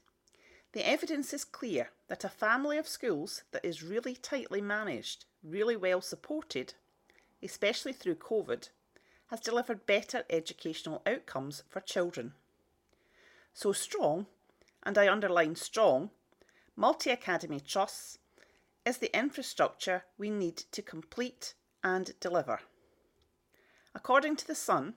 [0.72, 5.76] The evidence is clear that a family of schools that is really tightly managed, really
[5.76, 6.74] well supported,
[7.40, 8.68] especially through COVID,
[9.30, 12.32] has delivered better educational outcomes for children.
[13.54, 14.26] So strong,
[14.82, 16.10] and I underline strong,
[16.76, 18.18] multi academy trusts
[18.84, 22.60] is the infrastructure we need to complete and deliver.
[23.94, 24.94] According to The Sun,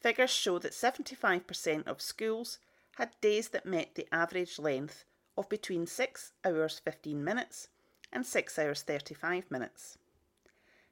[0.00, 2.58] figures show that 75% of schools
[2.96, 5.04] had days that met the average length
[5.36, 7.68] of between 6 hours 15 minutes
[8.12, 9.98] and 6 hours 35 minutes.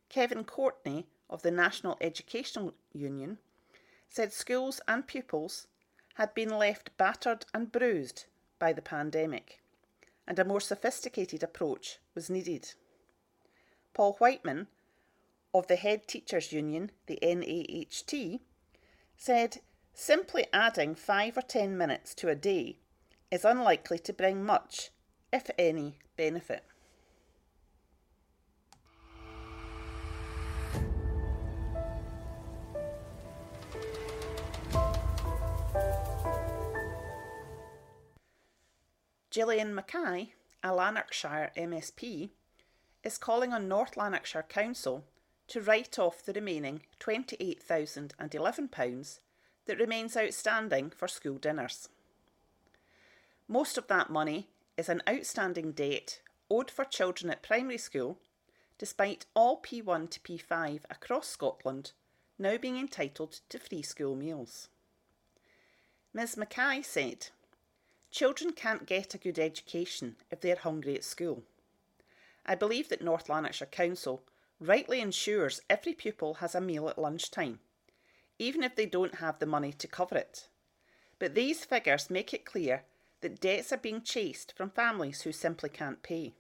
[0.09, 3.39] Kevin Courtney of the National Educational Union
[4.09, 5.67] said schools and pupils
[6.15, 8.25] had been left battered and bruised
[8.59, 9.61] by the pandemic,
[10.27, 12.73] and a more sophisticated approach was needed.
[13.93, 14.69] Paul Whiteman
[15.53, 18.41] of the Head Teachers Union, the NAHT,
[19.17, 19.59] said
[19.95, 22.77] simply adding five or ten minutes to a day
[23.31, 24.91] is unlikely to bring much,
[25.33, 26.65] if any, benefit.
[39.37, 42.31] Gillian Mackay, a Lanarkshire MSP,
[43.05, 45.05] is calling on North Lanarkshire Council
[45.49, 49.19] to write off the remaining £28,011
[49.67, 51.91] that remains outstanding for school dinners.
[53.47, 58.17] Most of that money is an outstanding debt owed for children at primary school,
[58.79, 61.93] despite all P1 to P5 across Scotland
[62.39, 64.71] now being entitled to free school meals.
[66.15, 67.29] Ms Mackay said,
[68.17, 71.43] Children can't get a good education if they're hungry at school.
[72.47, 74.23] I believe that North Lanarkshire Council
[74.59, 77.61] rightly ensures every pupil has a meal at lunchtime,
[78.39, 80.49] even if they don't have the money to cover it.
[81.19, 82.85] But these figures make it clear
[83.21, 86.33] that debts are being chased from families who simply can't pay.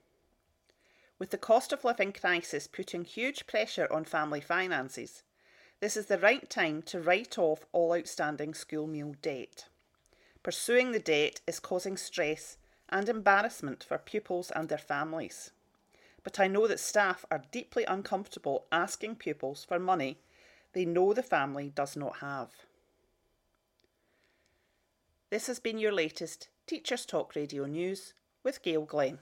[1.18, 5.24] With the cost of living crisis putting huge pressure on family finances,
[5.80, 9.66] this is the right time to write off all outstanding school meal debt.
[10.46, 12.56] Pursuing the debt is causing stress
[12.88, 15.50] and embarrassment for pupils and their families.
[16.22, 20.18] But I know that staff are deeply uncomfortable asking pupils for money
[20.72, 22.50] they know the family does not have.
[25.30, 29.18] This has been your latest Teachers Talk Radio News with Gail Glenn.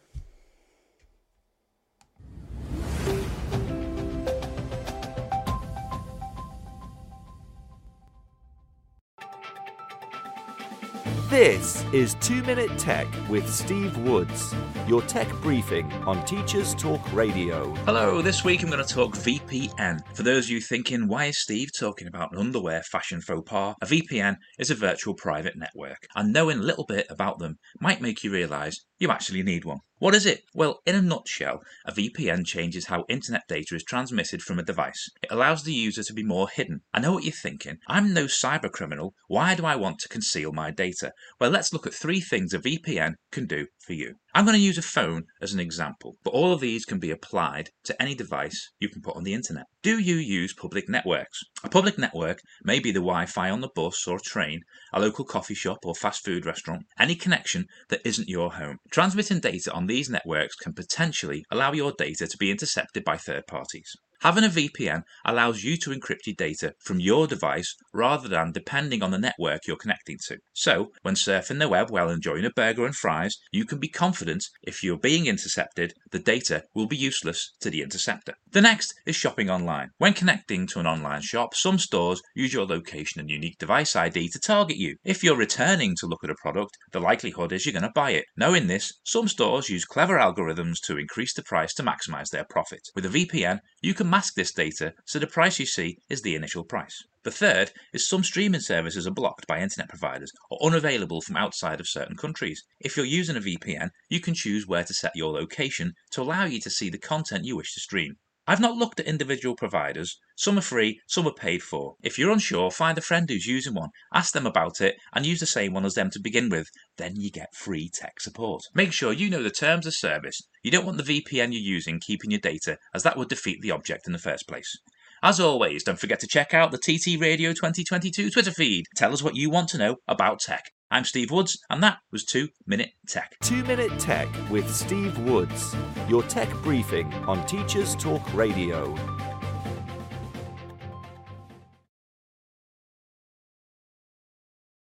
[11.34, 14.54] This is 2 Minute Tech with Steve Woods,
[14.86, 17.74] your tech briefing on Teachers Talk Radio.
[17.86, 19.98] Hello, this week I'm going to talk VPN.
[20.14, 23.74] For those of you thinking, why is Steve talking about an underwear fashion faux pas?
[23.82, 28.00] A VPN is a virtual private network, and knowing a little bit about them might
[28.00, 29.78] make you realise you actually need one.
[30.04, 30.44] What is it?
[30.52, 35.08] Well, in a nutshell, a VPN changes how internet data is transmitted from a device.
[35.22, 36.82] It allows the user to be more hidden.
[36.92, 37.78] I know what you're thinking.
[37.88, 39.14] I'm no cyber criminal.
[39.28, 41.14] Why do I want to conceal my data?
[41.40, 44.16] Well, let's look at three things a VPN can do for you.
[44.36, 47.12] I'm going to use a phone as an example, but all of these can be
[47.12, 49.66] applied to any device you can put on the internet.
[49.80, 51.40] Do you use public networks?
[51.62, 54.62] A public network may be the Wi Fi on the bus or train,
[54.92, 58.78] a local coffee shop or fast food restaurant, any connection that isn't your home.
[58.90, 63.46] Transmitting data on these networks can potentially allow your data to be intercepted by third
[63.46, 63.94] parties.
[64.24, 69.02] Having a VPN allows you to encrypt your data from your device rather than depending
[69.02, 70.38] on the network you're connecting to.
[70.54, 74.46] So, when surfing the web while enjoying a burger and fries, you can be confident
[74.62, 78.32] if you're being intercepted, the data will be useless to the interceptor.
[78.50, 79.90] The next is shopping online.
[79.98, 84.30] When connecting to an online shop, some stores use your location and unique device ID
[84.30, 84.96] to target you.
[85.04, 88.12] If you're returning to look at a product, the likelihood is you're going to buy
[88.12, 88.24] it.
[88.38, 92.80] Knowing this, some stores use clever algorithms to increase the price to maximize their profit.
[92.94, 96.36] With a VPN, you can mask this data so the price you see is the
[96.36, 97.02] initial price.
[97.24, 101.80] The third is some streaming services are blocked by internet providers or unavailable from outside
[101.80, 102.62] of certain countries.
[102.78, 106.44] If you're using a VPN, you can choose where to set your location to allow
[106.44, 108.14] you to see the content you wish to stream.
[108.46, 110.18] I've not looked at individual providers.
[110.36, 111.96] Some are free, some are paid for.
[112.02, 115.40] If you're unsure, find a friend who's using one, ask them about it, and use
[115.40, 116.68] the same one as them to begin with.
[116.98, 118.62] Then you get free tech support.
[118.74, 120.42] Make sure you know the terms of service.
[120.62, 123.70] You don't want the VPN you're using keeping your data, as that would defeat the
[123.70, 124.78] object in the first place.
[125.22, 128.84] As always, don't forget to check out the TT Radio 2022 Twitter feed.
[128.94, 130.70] Tell us what you want to know about tech.
[130.94, 133.34] I'm Steve Woods, and that was 2 Minute Tech.
[133.42, 135.74] 2 Minute Tech with Steve Woods,
[136.08, 138.94] your tech briefing on Teachers Talk Radio.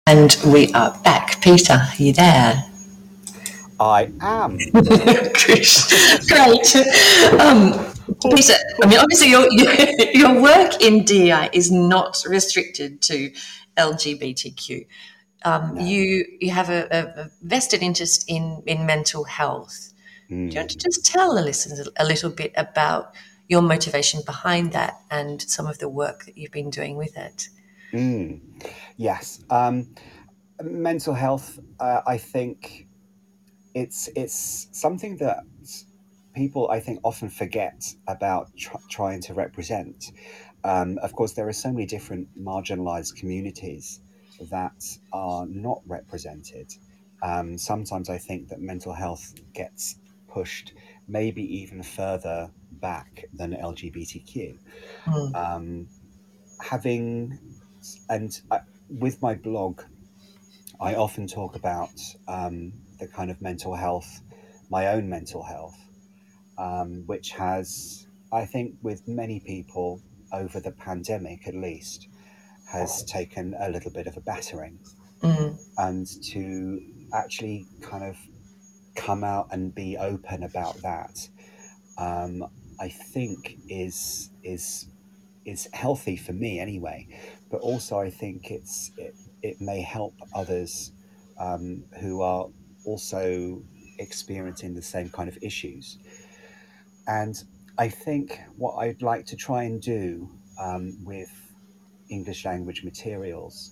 [0.08, 1.44] And we are back.
[1.44, 2.66] Peter, are you there?
[3.80, 4.58] I am.
[4.74, 6.76] Great.
[7.40, 7.86] Um,
[8.34, 9.48] Peter, I mean, obviously, your,
[10.16, 13.32] your work in DI is not restricted to
[13.78, 14.88] LGBTQ.
[15.44, 15.82] Um, No.
[15.82, 19.94] You you have a, a, vested interest in in mental health.
[20.28, 20.84] Do you want to Mm.
[20.84, 23.16] just tell the listeners a little bit about
[23.48, 27.50] your motivation behind that and some of the work that you've been doing with it?
[27.94, 28.42] Mm.
[28.98, 29.44] Yes.
[29.50, 29.96] Um,
[30.62, 32.88] mental health, uh, I think
[33.74, 35.40] it's it's something that
[36.36, 40.12] people I think often forget about tr- trying to represent.
[40.64, 44.02] Um, of course, there are so many different marginalized communities
[44.50, 46.74] that are not represented.
[47.22, 50.74] Um, sometimes I think that mental health gets pushed
[51.08, 54.58] maybe even further back than LGBTQ.
[55.06, 55.36] Mm.
[55.36, 55.88] Um,
[56.62, 57.40] having
[58.10, 58.60] and I,
[58.90, 59.82] with my blog,
[60.80, 61.92] I often talk about
[62.28, 64.22] um, the kind of mental health,
[64.70, 65.78] my own mental health,
[66.58, 72.08] um, which has, I think, with many people over the pandemic at least,
[72.70, 74.80] has taken a little bit of a battering.
[75.22, 75.58] Mm.
[75.78, 76.82] And to
[77.14, 78.18] actually kind of
[78.96, 81.28] come out and be open about that,
[81.98, 82.46] um,
[82.80, 84.88] I think is is
[85.46, 87.08] is healthy for me anyway.
[87.52, 90.92] But also, I think it's it, it may help others
[91.40, 92.48] um, who are
[92.86, 93.62] also
[93.98, 95.98] experiencing the same kind of issues.
[97.08, 97.36] And
[97.78, 101.49] I think what I'd like to try and do um, with
[102.10, 103.72] English language materials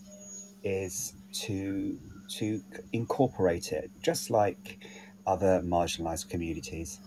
[0.64, 1.98] is to
[2.30, 2.62] to
[2.94, 4.80] incorporate it, just like
[5.26, 7.00] other marginalized communities.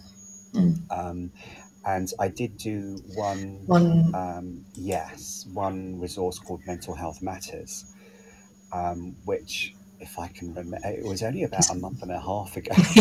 [0.54, 0.80] Mm.
[0.90, 1.30] Um,
[1.86, 7.86] and I did do one One um, yes, one resource called Mental Health Matters,
[8.72, 12.56] um, which, if I can remember, it was only about a month and a half
[12.56, 12.72] ago.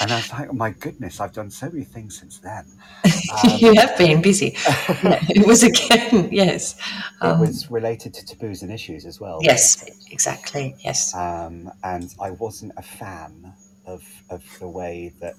[0.00, 2.64] and I was like, oh my goodness, I've done so many things since then.
[3.58, 4.54] you Um, have been busy.
[4.56, 6.74] It was again, yes.
[6.74, 9.38] it Um, was related to taboos and issues as well.
[9.42, 10.76] yes, exactly.
[10.80, 11.14] Yes.
[11.14, 13.52] Um, and I wasn't a fan
[13.86, 15.36] of, of the way that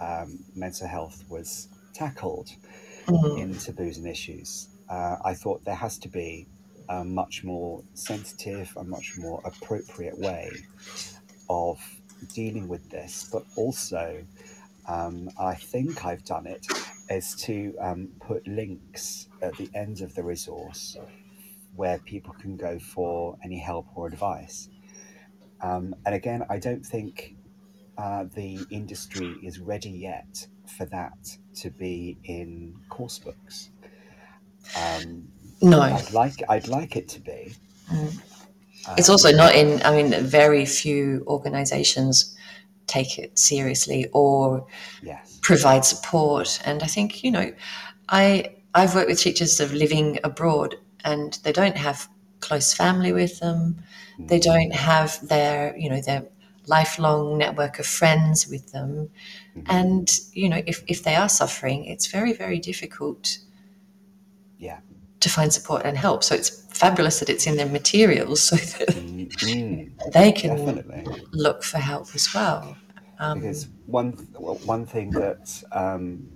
[0.00, 2.50] um, mental health was tackled.
[3.06, 3.38] Mm.
[3.40, 4.68] in taboos and issues.
[4.88, 6.46] Uh, I thought there has to be
[6.90, 10.50] a much more sensitive, a much more appropriate way
[11.48, 11.78] of
[12.34, 14.22] dealing with this, but also,
[14.88, 16.66] um, I think I've done it,
[17.08, 20.96] is to um, put links at the end of the resource
[21.76, 24.68] where people can go for any help or advice.
[25.62, 27.36] Um, and again, I don't think
[27.96, 33.70] uh, the industry is ready yet for that to be in course books.
[34.76, 35.28] Um,
[35.62, 35.80] No.
[35.82, 37.52] I'd like I'd like it to be.
[37.92, 38.20] Mm.
[38.96, 42.34] It's Um, also not in, I mean, very few organizations
[42.86, 44.66] take it seriously or
[45.02, 45.38] Yes.
[45.42, 46.60] provide support.
[46.64, 47.52] And I think, you know,
[48.08, 52.08] I I've worked with teachers of living abroad and they don't have
[52.40, 53.82] close family with them.
[54.18, 54.42] They Mm.
[54.52, 56.24] don't have their, you know, their
[56.66, 59.10] lifelong network of friends with them.
[59.56, 59.64] Mhm.
[59.66, 63.38] And, you know, if, if they are suffering, it's very, very difficult
[64.58, 64.78] Yeah.
[65.20, 66.24] To find support and help.
[66.24, 71.04] So it's fabulous that it's in their materials so that Mm, mm, they can definitely.
[71.32, 72.76] look for help as well.
[73.18, 74.12] Um, Because one
[74.64, 76.28] one thing that um,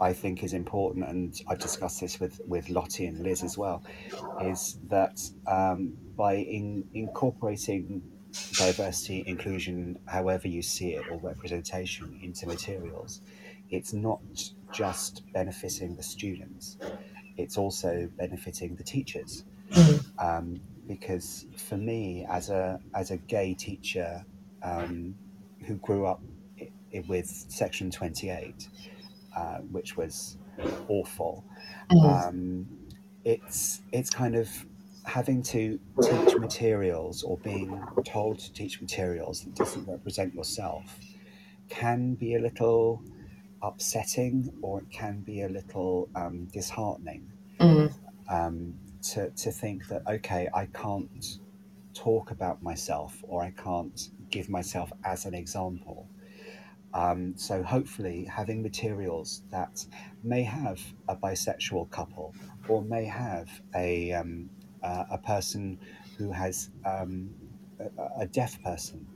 [0.00, 3.82] I think is important, and I've discussed this with, with Lottie and Liz as well,
[4.42, 8.02] is that um, by in, incorporating
[8.58, 13.20] diversity, inclusion, however you see it, or representation into materials,
[13.70, 14.20] it's not
[14.72, 16.76] just benefiting the students,
[17.36, 19.44] it's also benefiting the teachers.
[19.70, 24.24] mm, Um, because for me, as a as a gay teacher
[24.62, 25.18] um,
[25.66, 26.22] who grew up
[26.60, 28.70] i- i- with Section Twenty Eight,
[29.36, 30.38] uh, which was
[30.88, 31.46] awful,
[31.90, 32.70] mm, um,
[33.24, 34.66] it's it's kind of
[35.04, 41.02] having to teach materials or being told to teach materials that doesn't represent yourself
[41.68, 43.04] can be a little
[43.66, 47.30] upsetting or it can be a little um, disheartening.
[47.60, 47.92] Mm,
[48.30, 51.38] um, to, to think that okay i can't
[51.92, 56.08] talk about myself or i can't give myself as an example.
[56.92, 59.84] Um, so hopefully having materials that
[60.22, 62.34] may have a bisexual couple
[62.68, 64.48] or may have a, um,
[64.82, 65.78] uh, a person
[66.16, 67.30] who has um,
[67.80, 69.06] a, a deaf person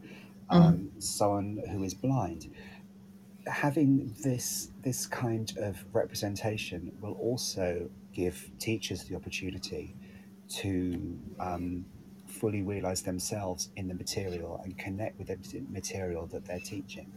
[0.50, 2.50] um, someone who is blind
[3.46, 9.94] having this this kind of representation will also give teachers the opportunity
[10.48, 11.84] to um,
[12.26, 17.10] fully realize themselves in the material and connect with the material that they're teaching.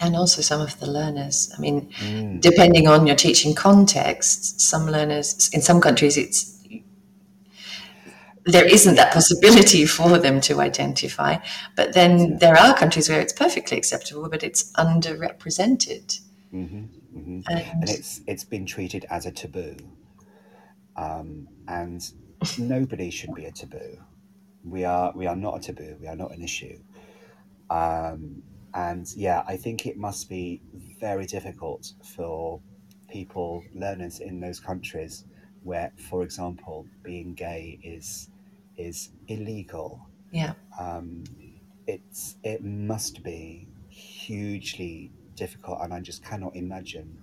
[0.00, 1.50] and also some of the learners.
[1.56, 2.40] I mean, Mm.
[2.40, 6.57] depending on your teaching context, some learners in some countries it's
[8.48, 11.36] there isn't that possibility for them to identify.
[11.76, 16.20] But then there are countries where it's perfectly acceptable, but it's underrepresented.
[16.50, 16.64] hmm
[17.12, 19.76] hmm And, And it's it's been treated as a taboo,
[20.96, 22.02] um, and
[22.58, 23.98] nobody should be a taboo.
[24.64, 25.96] We are we are not a taboo.
[26.00, 26.78] We are not an issue.
[27.70, 28.42] Um,
[28.74, 30.60] and yeah, I think it must be
[31.00, 32.60] very difficult for
[33.10, 35.24] people, learners in those countries
[35.64, 38.28] where, for example, being gay is
[38.78, 40.08] is illegal.
[40.32, 41.24] yeah, Um,
[41.86, 47.18] it's it must be hugely difficult, and I just cannot imagine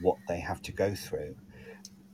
[0.00, 1.36] what they have to go through.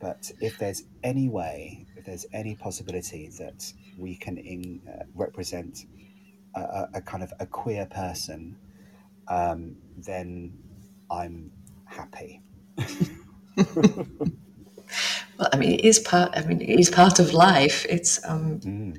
[0.00, 5.86] But if there's any way, if there's any possibility that we can in, uh, represent
[6.56, 8.56] a, a, a kind of a queer person,
[9.28, 10.58] um, then
[11.10, 11.52] I'm
[11.84, 12.42] happy.
[15.40, 16.32] well, I mean, it is part.
[16.36, 17.86] I mean, it is part of life.
[17.88, 18.20] It's.
[18.28, 18.98] Um, Mm,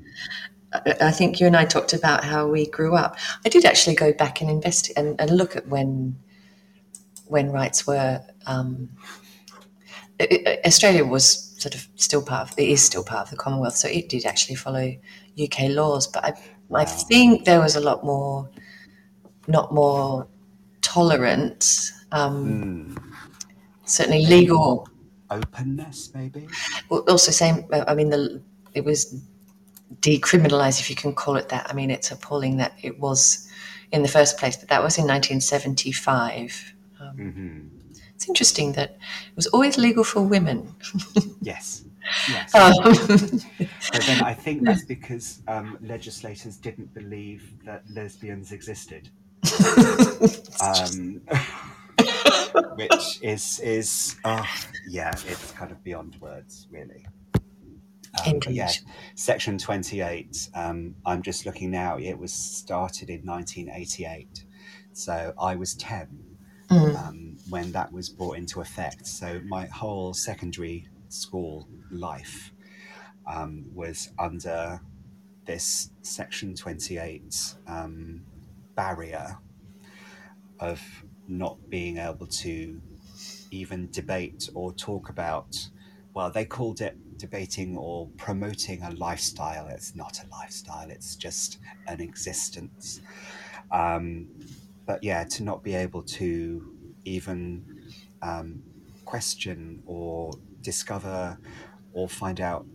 [0.74, 3.16] I I think you and I talked about how we grew up.
[3.44, 6.16] I did actually go back and invest and, and look at when
[7.26, 8.20] when rights were.
[8.46, 8.88] Um,
[10.20, 12.58] i- i- Australia was sort of still part of.
[12.58, 14.94] It is still part of the Commonwealth, so it did actually follow
[15.36, 16.06] UK laws.
[16.06, 16.34] But I, I
[16.68, 16.84] Wow.
[16.86, 18.48] think there was a lot more,
[19.46, 20.26] not more
[20.80, 21.92] tolerant.
[22.12, 23.12] Um, mm.
[23.84, 24.88] certainly legal
[25.32, 26.46] Openness, maybe.
[26.88, 28.40] Well, also same i mean the
[28.74, 29.20] it was
[30.00, 33.48] decriminalized if you can call it that i mean it's appalling that it was
[33.92, 37.58] in the first place but that was in 1975 um, hmm
[38.14, 38.90] it's interesting that
[39.30, 40.74] it was always legal for women
[41.42, 41.84] Yes.
[42.28, 42.54] Yes.
[42.54, 42.72] um,
[43.92, 49.08] But then I think that's because um, legislators didn't believe that lesbians existed,
[50.60, 51.20] um,
[52.74, 54.46] which is is oh,
[54.88, 57.06] yeah, it's kind of beyond words, really.
[58.26, 58.70] Um, yeah,
[59.14, 60.48] Section Twenty Eight.
[60.54, 61.98] Um, I'm just looking now.
[61.98, 64.44] It was started in 1988,
[64.92, 66.32] so I was ten
[66.72, 69.06] Mm, um, when that was brought into effect.
[69.06, 72.50] So my whole secondary school life
[73.26, 74.80] um, was under
[75.44, 78.22] this Section 28 um,
[78.74, 79.36] barrier
[80.60, 80.80] of
[81.38, 82.80] not being able to
[83.50, 85.68] even debate or talk about,
[86.14, 89.68] well, they called it debating or promoting a lifestyle.
[89.68, 93.00] It's not a lifestyle, it's just an existence.
[93.70, 94.28] Um,
[94.86, 98.62] but yeah, to not be able to even um,
[99.04, 101.38] question or discover
[101.92, 102.66] or find out,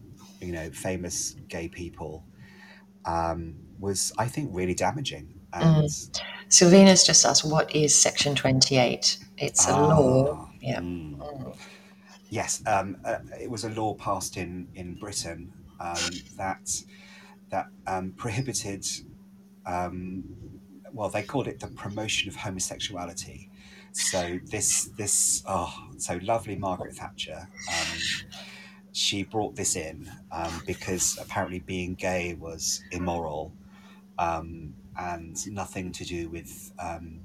[0.42, 2.24] you know, famous gay people
[3.06, 5.40] um, was, I think, really damaging.
[5.54, 5.90] And
[6.50, 9.18] Sylvina's just asked, what is Section 28?
[9.38, 10.48] It's a law.
[10.48, 10.80] Ah, Yeah.
[10.80, 11.18] mm.
[11.18, 11.56] Mm.
[12.30, 15.98] Yes, um, uh, it was a law passed in in Britain um,
[16.38, 16.70] that
[17.50, 18.86] that um, prohibited.
[19.66, 20.24] Um,
[20.92, 23.50] well, they called it the promotion of homosexuality.
[23.94, 27.48] So this this oh so lovely Margaret Thatcher.
[27.70, 27.98] Um,
[28.92, 33.54] she brought this in um, because apparently being gay was immoral
[34.20, 37.20] um, and nothing to do with um,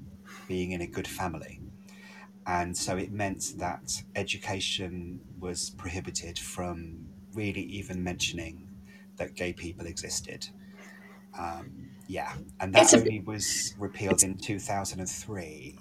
[0.47, 1.59] being in a good family.
[2.45, 8.67] And so it meant that education was prohibited from really even mentioning
[9.17, 10.47] that gay people existed.
[11.37, 15.77] Um, yeah, and that a, only was repealed in 2003.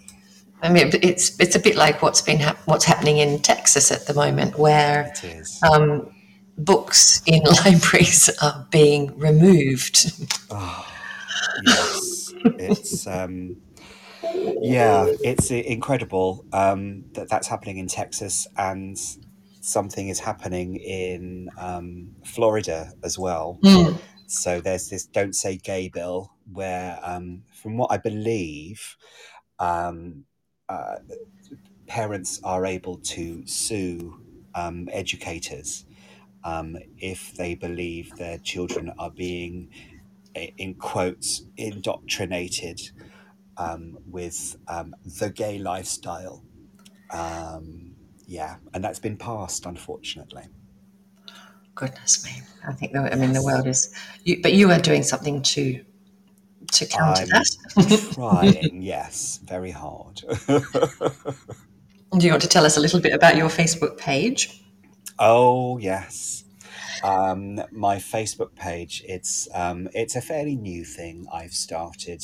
[0.62, 4.07] I mean, it's it's a bit like what's been hap- what's happening in Texas at
[4.07, 5.12] the moment, where
[5.70, 6.11] um,
[6.57, 10.12] books in libraries are being removed.
[10.51, 10.86] Oh,
[11.64, 13.57] yes, it's um,
[14.61, 18.99] yeah, it's incredible um, that that's happening in Texas, and
[19.61, 23.59] something is happening in um, Florida as well.
[23.62, 23.99] Mm.
[24.26, 28.97] So there's this "Don't Say Gay" bill, where, um, from what I believe,
[29.59, 30.24] um,
[30.68, 30.97] uh,
[31.86, 34.18] parents are able to sue
[34.55, 35.84] um, educators
[36.45, 39.68] um, if they believe their children are being,
[40.34, 42.80] in quotes, indoctrinated
[43.56, 46.42] um, with um, the gay lifestyle.
[47.10, 47.94] Um,
[48.26, 50.44] yeah, and that's been passed, unfortunately.
[51.74, 52.42] Goodness me!
[52.66, 53.94] I think the, I mean the world is.
[54.24, 55.82] You, but you are doing something to
[56.72, 58.10] to counter I'm that.
[58.14, 58.82] trying.
[58.82, 60.22] Yes, very hard.
[60.46, 64.58] Do you want to tell us a little bit about your Facebook page?
[65.18, 66.41] oh yes,
[67.03, 69.03] um, my Facebook page.
[69.07, 72.22] It's um, it's a fairly new thing I've started,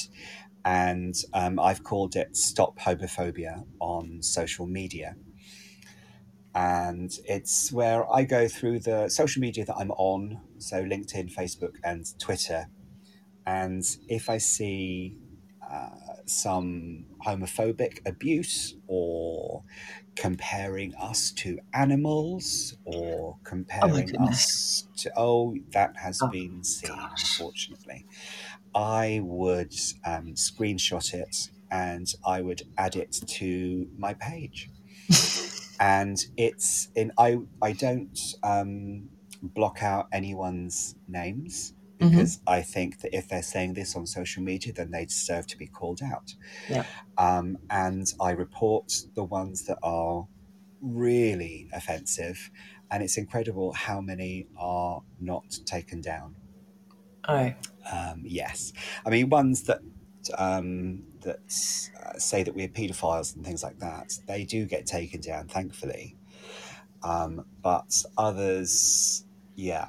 [0.65, 5.17] and um, I've called it "Stop Homophobia" on social media.
[6.55, 11.77] and it's where I go through the social media that I'm on, so LinkedIn, Facebook,
[11.85, 12.67] and Twitter.
[13.47, 15.17] And if I see
[15.69, 15.91] uh,
[16.27, 19.65] some homophobic abuse or
[20.19, 23.39] comparing us to animals or
[23.83, 24.47] Oh comparing goodness!
[24.59, 27.23] us to, oh, that has Oh been seen, gosh!
[27.23, 28.07] unfortunately.
[28.75, 34.71] I would um, screenshot it and I would add it to my page
[35.81, 39.09] and it's in i i don't um
[39.43, 44.43] block out anyone's names hmm because i think that if they're saying this on social
[44.43, 46.35] media then they deserve to be called out.
[46.69, 46.85] Yeah.
[47.19, 50.29] um and i report the ones that are
[50.81, 52.51] really offensive
[52.91, 56.37] and it's incredible how many are not taken down.
[57.29, 57.53] Oh,
[57.93, 58.73] um yes.
[59.07, 59.81] I mean ones that
[60.37, 61.41] um that
[62.05, 66.17] uh, say that we're pedophiles and things like that they do get taken down thankfully.
[67.03, 69.25] Um, but others,
[69.57, 69.89] yeah,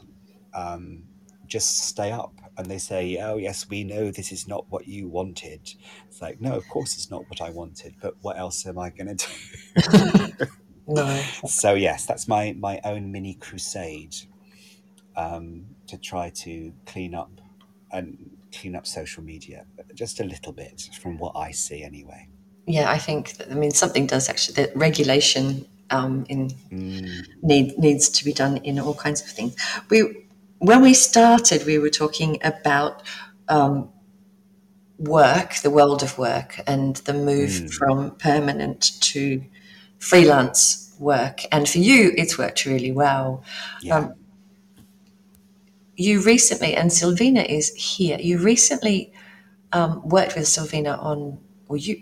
[0.53, 1.08] um,
[1.49, 5.09] just stay up and they say, "Oh yes, we know this is not what you
[5.09, 5.61] wanted."
[6.07, 8.89] It's like, no, of course it's not what I wanted, but what else am I
[8.91, 10.45] going to do?
[10.87, 11.21] no.
[11.45, 14.15] so yes, that's my my own mini crusade
[15.17, 17.31] um, to try to clean up
[17.91, 22.27] and clean up social media just a little bit from what I see anyway.
[22.67, 27.77] Yeah, I think that, I mean something does actually that regulation um, in Mm, need
[27.79, 29.55] needs to be done in all kinds of things.
[29.89, 30.27] We
[30.59, 33.03] when we started, we were talking about
[33.47, 33.89] um,
[34.97, 39.43] work, the world of work, and the move mm, from permanent to
[39.97, 41.41] freelance work.
[41.51, 43.43] And for you, it's worked really well.
[43.81, 43.97] yeah.
[43.97, 44.13] Um,
[45.95, 48.17] you recently, and Sylvina is here.
[48.19, 49.11] You recently
[49.73, 52.01] um, worked with Sylvina on, or you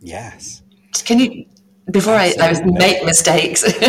[0.00, 0.62] Yes.
[1.04, 1.46] can you
[1.90, 3.62] before I, I make mistakes.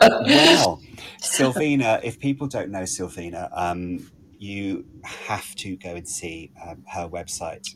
[0.00, 0.80] well,
[1.36, 7.08] Sylvina, if people don't know Sylvina, um, you have to go and see um, her
[7.08, 7.74] website.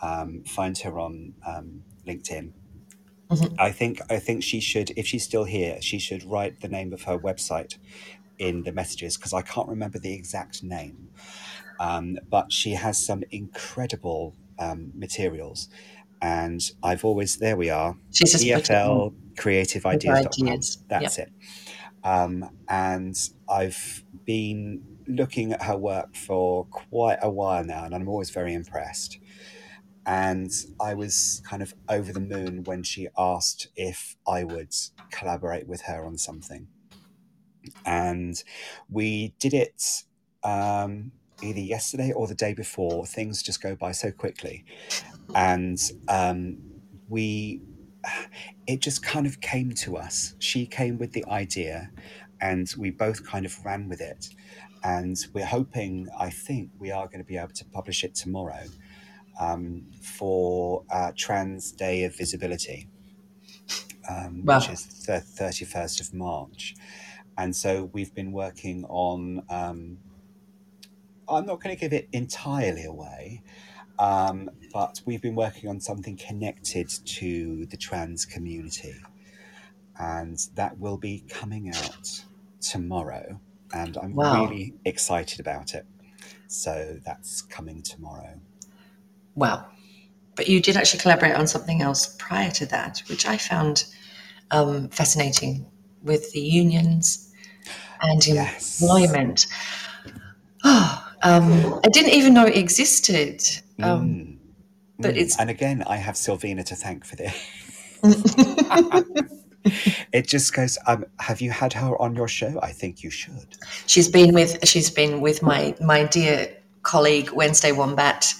[0.00, 2.52] Um, find her on um, LinkedIn.
[3.30, 3.54] Mhm.
[3.58, 6.92] I think I think she should, if she's still here, she should write the name
[6.92, 7.76] of her website
[8.38, 11.08] in the messages because I can't remember the exact name.
[11.80, 15.68] Um, but she has some incredible um, materials,
[16.22, 20.48] and I've always there we are She's just put it EFL creativeideas.com.
[20.48, 20.78] ideas.
[20.88, 21.30] That's it.
[22.04, 23.16] Um, and
[23.48, 28.54] I've been looking at her work for quite a while now, and I'm always very
[28.54, 29.18] impressed.
[30.06, 34.74] And I was kind of over the moon when she asked if I would
[35.10, 36.68] collaborate with her on something.
[37.84, 38.42] And
[38.88, 40.04] we did it
[40.42, 43.04] um, either yesterday or the day before.
[43.04, 44.64] Things just go by so quickly,
[45.34, 45.78] and
[46.08, 46.58] um,
[47.08, 47.60] we
[48.66, 50.34] it just kind of came to us.
[50.38, 51.90] She came with the idea,
[52.40, 54.28] and we both kind of ran with it.
[54.84, 58.64] And we're hoping, I think, we are going to be able to publish it tomorrow
[59.40, 62.88] um, for uh, Trans Day of Visibility,
[64.08, 64.58] um, Wow.
[64.58, 66.74] which is the 31st of March.
[67.36, 69.98] And so we've been working on, um,
[71.28, 73.42] I'm not going to give it entirely away,
[73.98, 78.94] um, but we've been working on something connected to the trans community.
[79.98, 82.24] And that will be coming out
[82.60, 83.40] tomorrow.
[83.72, 84.32] And I'm Wow.
[84.32, 85.86] really excited about it.
[86.46, 88.40] So that's coming tomorrow.
[89.34, 89.66] Wow.
[90.36, 93.84] But you did actually collaborate on something else prior to that, which I found
[94.52, 95.66] um, fascinating
[96.02, 97.32] with the unions
[98.00, 98.80] and Yes.
[98.80, 99.46] employment.
[100.64, 103.42] Oh, um, I didn't even know it existed.
[103.82, 104.36] Um, Mm,
[104.98, 105.18] but mm.
[105.18, 107.34] it's- And again, I have Sylvina to thank for this.
[110.12, 112.58] it just goes, um, have you had her on your show?
[112.62, 113.56] I think you should.
[113.86, 118.32] she's been with she's been with my my dear colleague Wednesday Wombat,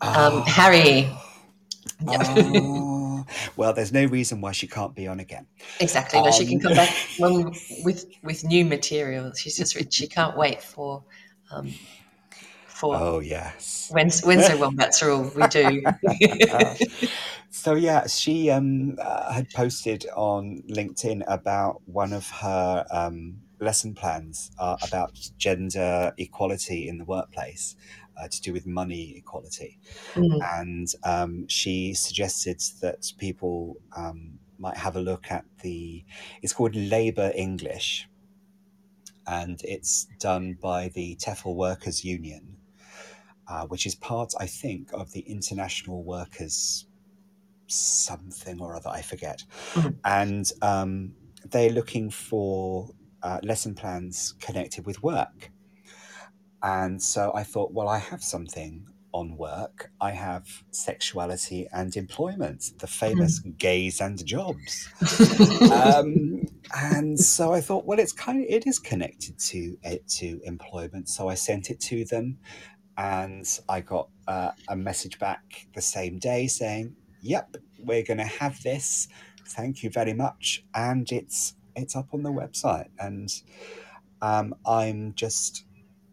[0.00, 1.08] um, Harry.
[2.08, 3.24] Oh,
[3.56, 5.46] well, there's no reason why she can't be on again.
[5.78, 6.20] Exactly.
[6.20, 7.52] No, she can Um, come back when,
[7.84, 9.32] with with new material.
[9.34, 11.04] She's just she can't wait for
[11.52, 11.72] um,
[12.82, 13.90] for Oh, yes.
[13.94, 15.82] Wednesday, Wednesday Wombats are all we do.
[17.54, 23.94] So yeah, she um, uh, had posted on LinkedIn about one of her um, lesson
[23.94, 27.76] plans uh, about gender equality in the workplace,
[28.20, 29.78] uh, to do with money equality,
[30.14, 36.04] Mm, and um, she suggested that people um, might have a look at the.
[36.42, 38.08] It's called Labour English,
[39.26, 42.51] and it's done by the TEFL Workers Union,
[43.52, 46.86] uh, which is part, I think, of the International Workers
[47.66, 49.44] something or other, I forget.
[49.74, 49.96] Mhm.
[50.04, 51.12] And um,
[51.50, 52.88] they're looking for
[53.22, 55.50] uh, lesson plans connected with work.
[56.62, 59.90] And so I thought, well, I have something on work.
[60.00, 64.88] I have sexuality and employment, the famous gays and jobs.
[65.72, 70.40] um, and so I thought, well, it's kind of it is connected to it to
[70.44, 71.08] employment.
[71.08, 72.38] So I sent it to them,
[72.96, 78.24] and I got uh, a message back the same day saying, "Yep, we're going to
[78.24, 79.08] have this.
[79.48, 83.28] Thank you very much." And it's it's up on the website, and
[84.20, 85.64] um, I'm just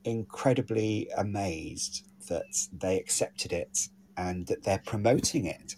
[0.06, 5.76] incredibly amazed that they accepted it and that they're promoting it.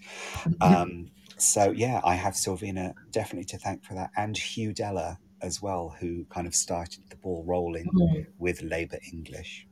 [0.61, 5.61] Um, so yeah, I have Sylvina definitely to thank for that, and Hugh Dellar as
[5.61, 8.27] well, who kind of started the ball rolling Mm.
[8.37, 9.67] with Labour English.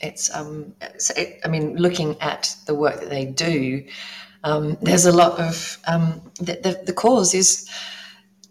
[0.00, 3.84] It's um it's, it, i mean looking at the work that they do
[4.44, 7.66] um, there's a lot of um, the, the, the cause is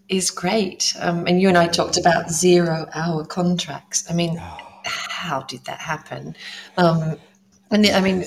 [0.09, 4.35] is great um, and you and i talked about zero hour contracts i mean
[4.85, 6.35] how did that happen
[6.77, 7.15] um,
[7.71, 8.23] and the, i mean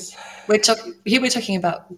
[0.49, 1.93] we're talking here we're talking about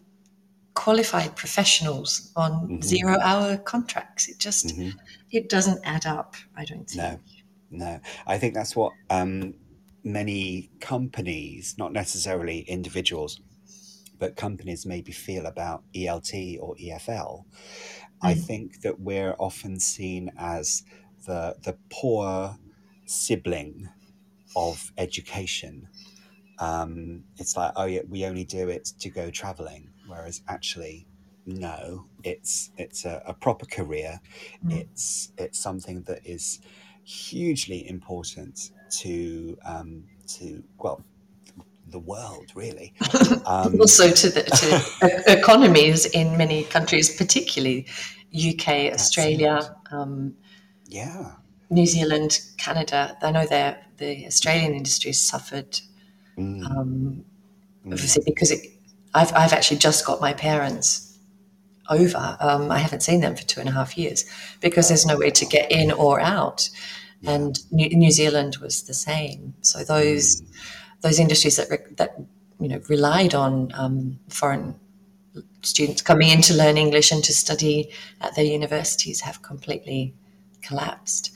[0.75, 2.83] qualified professionals on Mhm.
[2.85, 4.95] zero hour contracts it just Mhm.
[5.33, 8.01] it doesn't add up i don't think No, no.
[8.27, 9.55] I think that's what um,
[10.05, 13.41] many companies, not necessarily individuals,
[14.19, 17.47] but companies maybe feel about ELT or EFL.
[18.23, 18.47] I Mm.
[18.47, 20.85] think that we're often seen as
[21.27, 22.59] the the poor
[23.07, 23.89] sibling
[24.57, 25.89] of education.
[26.59, 31.07] Um, it's like, oh yeah, we only do it to go traveling, whereas actually,
[31.47, 34.21] no, it's it's a, a proper career.
[34.65, 34.83] Mm.
[34.83, 36.61] It's it's something that is
[37.05, 40.05] hugely important to um,
[40.39, 41.03] to well
[41.89, 42.93] the world really.
[43.47, 47.87] Um, also to the to economies in many countries, particularly
[48.35, 50.35] UK, Australia, um,
[50.87, 51.33] yeah,
[51.71, 53.17] New Zealand, Canada.
[53.23, 55.81] I know that the Australian industry has suffered,
[56.39, 57.25] Mm, um,
[57.85, 57.93] mm.
[57.93, 58.67] obviously because it,
[59.15, 61.19] I've I've actually just got my parents
[61.91, 62.37] over.
[62.41, 64.25] Um, I haven't seen them for two and a half years
[64.61, 66.69] because there's no way to get in or out,
[67.21, 67.33] Yeah.
[67.33, 69.55] and New, New Zealand was the same.
[69.63, 70.47] So those Mm,
[71.01, 72.17] those industries that re- that
[72.61, 74.75] you know relied on um, foreign
[75.63, 77.91] students coming in to learn English and to study
[78.21, 80.13] at their universities have completely
[80.63, 81.31] collapsed.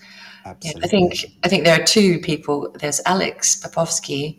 [0.44, 0.82] Yeah, absolutely.
[0.82, 2.74] I think I think there are two people.
[2.80, 4.38] There's Alex Popovsky,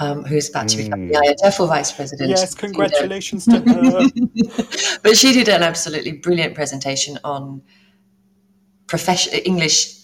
[0.00, 1.34] um, who's about to become the Mm.
[1.44, 2.30] IATEFL vice president.
[2.30, 4.98] Yes, She did a- congratulations to her.
[5.02, 7.62] but she did an absolutely brilliant presentation on
[8.88, 9.95] profession English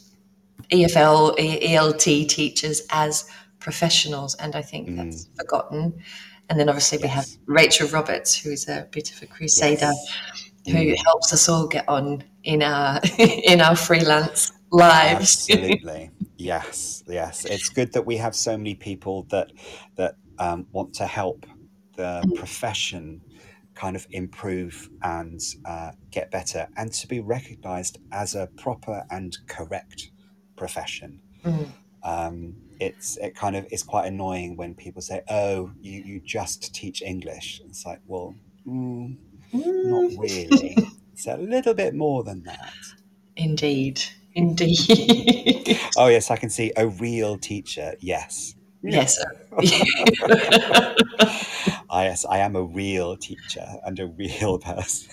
[0.70, 3.24] EFL ELT teachers as
[3.58, 4.96] professionals, and I think Mm.
[4.96, 6.02] that's forgotten.
[6.48, 10.50] And then obviously we have Rachel Roberts, who's a bit of a crusader, Yes.
[10.66, 10.96] who Mm.
[11.04, 15.48] helps us all get on in our in our freelance lives.
[15.50, 16.10] Absolutely.
[16.36, 17.44] yes, yes.
[17.44, 19.52] It's good that we have so many people that
[19.96, 21.46] that um, want to help
[21.96, 23.20] the profession
[23.74, 29.36] kind of improve and uh, get better and to be recognized as a proper and
[29.46, 30.10] correct
[30.62, 31.20] profession.
[31.44, 31.66] Mm.
[32.04, 36.72] Um, it's it kind of it's quite annoying when people say, "Oh, you, you just
[36.74, 38.34] teach English." It's like, well,
[38.66, 39.16] mm,
[39.52, 40.18] not Mm.
[40.18, 40.76] really.
[41.12, 42.72] It's a little bit more than that.
[43.36, 44.02] Indeed,
[44.34, 45.78] indeed.
[45.96, 47.94] Oh yes, I can see a real teacher.
[48.00, 48.54] Yes.
[48.82, 49.18] yes.
[52.12, 55.08] Yes, I am a real teacher and a real person.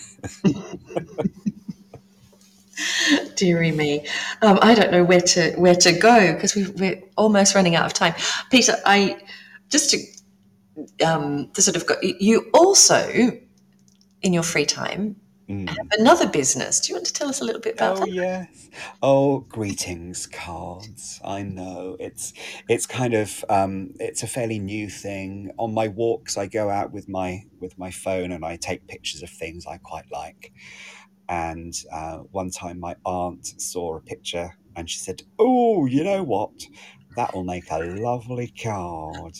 [3.36, 4.06] Deary me,
[4.42, 7.86] um, I don't know where to where to go because we, we're almost running out
[7.86, 8.14] of time.
[8.50, 9.22] Peter, I
[9.70, 11.96] just to um, to sort of go.
[12.02, 13.32] You also,
[14.22, 15.16] in your free time,
[15.50, 15.68] Mm.
[15.68, 16.80] have another business.
[16.80, 18.14] Do you want to tell us a little bit about Oh that?
[18.14, 18.70] yes.
[19.02, 21.20] Oh, greetings cards.
[21.26, 22.34] I know it's
[22.68, 25.52] it's kind of um, it's a fairly new thing.
[25.58, 29.24] On my walks, I go out with my with my phone and I take pictures
[29.24, 30.54] of things I quite like.
[31.30, 36.24] And uh, one time, my aunt saw a picture and she said, "Oh, you know
[36.24, 36.52] what?
[37.16, 39.36] That will make a lovely card."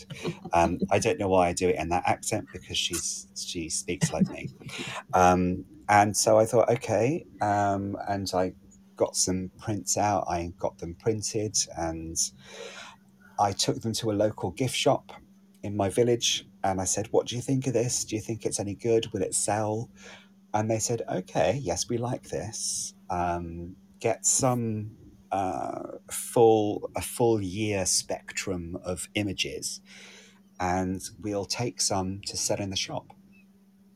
[0.52, 4.12] Um, I don't know why I do it in that accent because she's she speaks
[4.12, 4.50] like me.
[5.14, 8.54] Um, and so I thought, okay, um, and I
[8.96, 10.26] got some prints out.
[10.28, 12.16] I got them printed, and
[13.38, 15.12] I took them to a local gift shop
[15.62, 16.46] in my village.
[16.62, 18.04] And I said, "What do you think of this?
[18.04, 19.12] Do you think it's any good?
[19.12, 19.90] Will it sell?"
[20.52, 22.94] And they said, "Okay, yes, we like this.
[23.08, 24.96] Um, get some."
[25.32, 29.80] Uh, full a full year spectrum of images,
[30.58, 33.06] and we'll take some to sell in the shop.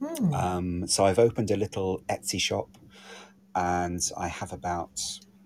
[0.01, 0.35] Hmm.
[0.35, 2.79] Um, so I've opened a little Etsy shop,
[3.55, 5.01] and I have about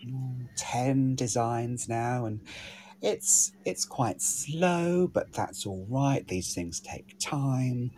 [0.07, 2.41] mm, ten designs now, and
[3.01, 6.27] it's it's quite slow, but that's all right.
[6.27, 7.93] These things take time,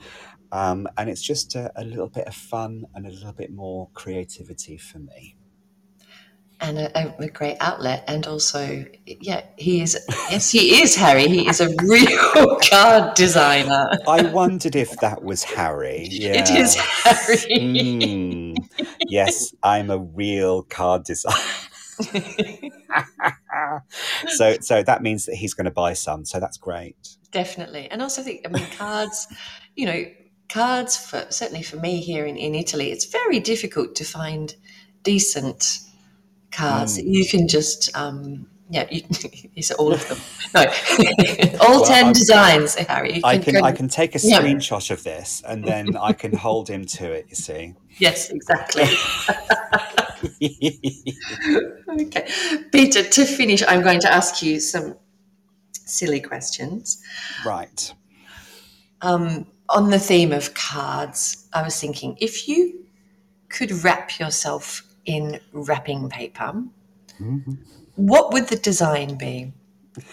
[0.53, 3.89] um, and it's just a, a little bit of fun and a little bit more
[3.95, 5.37] creativity for me.
[6.61, 9.99] and a, a, great outlet, and also, yeah, he is.
[10.31, 11.27] Yes, he is Harry.
[11.27, 13.89] He is a real card designer.
[14.07, 16.09] I wondered if that was Harry.
[16.11, 16.43] Yeah.
[16.43, 17.37] It is Harry.
[17.59, 18.57] Mm,
[19.09, 21.39] yes, I'm a real card designer.
[24.29, 26.25] so so that means that he's going to buy some.
[26.25, 26.97] So that's great.
[27.31, 29.29] Definitely, and also think I mean cards.
[29.77, 30.05] You know,
[30.53, 34.55] cards for certainly for me here in, in Italy, it's very difficult to find
[35.03, 35.79] decent
[36.51, 37.05] cards Mm.
[37.15, 37.97] you can just.
[37.97, 39.03] Um, yeah, you,
[39.57, 40.19] is it all of them?
[40.55, 40.63] No,
[41.61, 43.15] all Well, ten I'm- designs, Harry.
[43.17, 44.41] You I can I can take a Yeah.
[44.41, 47.27] screenshot of this and then I can hold him to it.
[47.29, 47.75] You see.
[47.99, 48.85] Yes, exactly.
[52.01, 52.29] okay,
[52.73, 53.03] Peter.
[53.03, 54.97] To finish, I'm going to ask you some
[55.73, 57.03] silly questions.
[57.45, 57.93] right.
[59.03, 62.85] Um, on the theme of cards, I was thinking if you
[63.49, 66.53] could wrap yourself in wrapping paper,
[67.21, 67.59] Mhm.
[67.97, 69.53] what would the design be?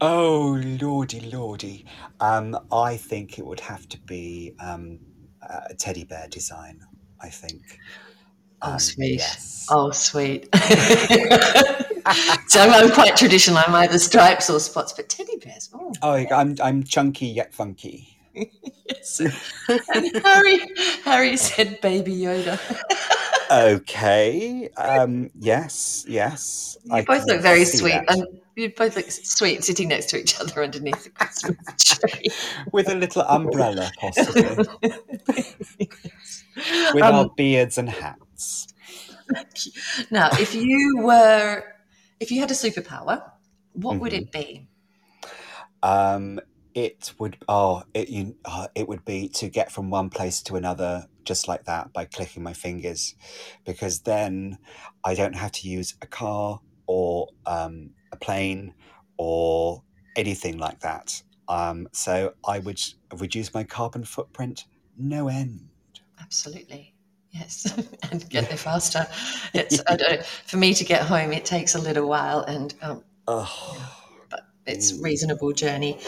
[0.00, 1.86] Oh lordy lordy.
[2.20, 4.98] Um, I think it would have to be um,
[5.42, 6.80] a teddy bear design.
[7.20, 7.78] I think.
[8.62, 9.18] Oh, Um, sweet.
[9.20, 9.66] Yes.
[9.70, 10.48] Oh, sweet.
[12.48, 13.58] so I'm quite traditional.
[13.58, 15.70] I'm either stripes or spots, but teddy bears.
[15.74, 18.16] Oh, Oh, I'm I'm chunky yet funky.
[18.34, 19.20] yes.
[19.94, 20.58] and Harry,
[21.04, 22.58] Harry said, "Baby Yoda."
[23.50, 24.68] Okay.
[24.76, 26.04] Um, yes.
[26.08, 26.76] Yes.
[26.84, 28.24] You I both look very sweet, and
[28.56, 32.28] you both look sweet sitting next to each other underneath the Christmas tree.
[32.72, 34.42] with a little umbrella, possibly,
[36.92, 38.68] with Um, our beards and hats.
[40.10, 41.64] Now, if you were,
[42.20, 43.32] if you had a superpower,
[43.72, 44.14] what would Mhm.
[44.14, 44.68] it be?
[45.82, 46.40] Um,
[46.74, 50.56] it would oh it you uh, it would be to get from one place to
[50.56, 53.14] another just like that by clicking my fingers,
[53.64, 54.58] because then
[55.04, 58.74] I don't have to use a car or um, a plane
[59.18, 59.84] or
[60.16, 61.22] anything like that.
[61.48, 62.80] Um, so I would
[63.14, 65.70] reduce my carbon footprint no end.
[66.18, 66.95] Absolutely.
[67.38, 67.72] Yes,
[68.10, 69.06] and get there faster.
[69.54, 71.32] It's I don't, for me to get home.
[71.32, 73.92] It takes a little while, and um, Oh.
[74.66, 75.02] it's a Mm.
[75.04, 75.98] reasonable journey.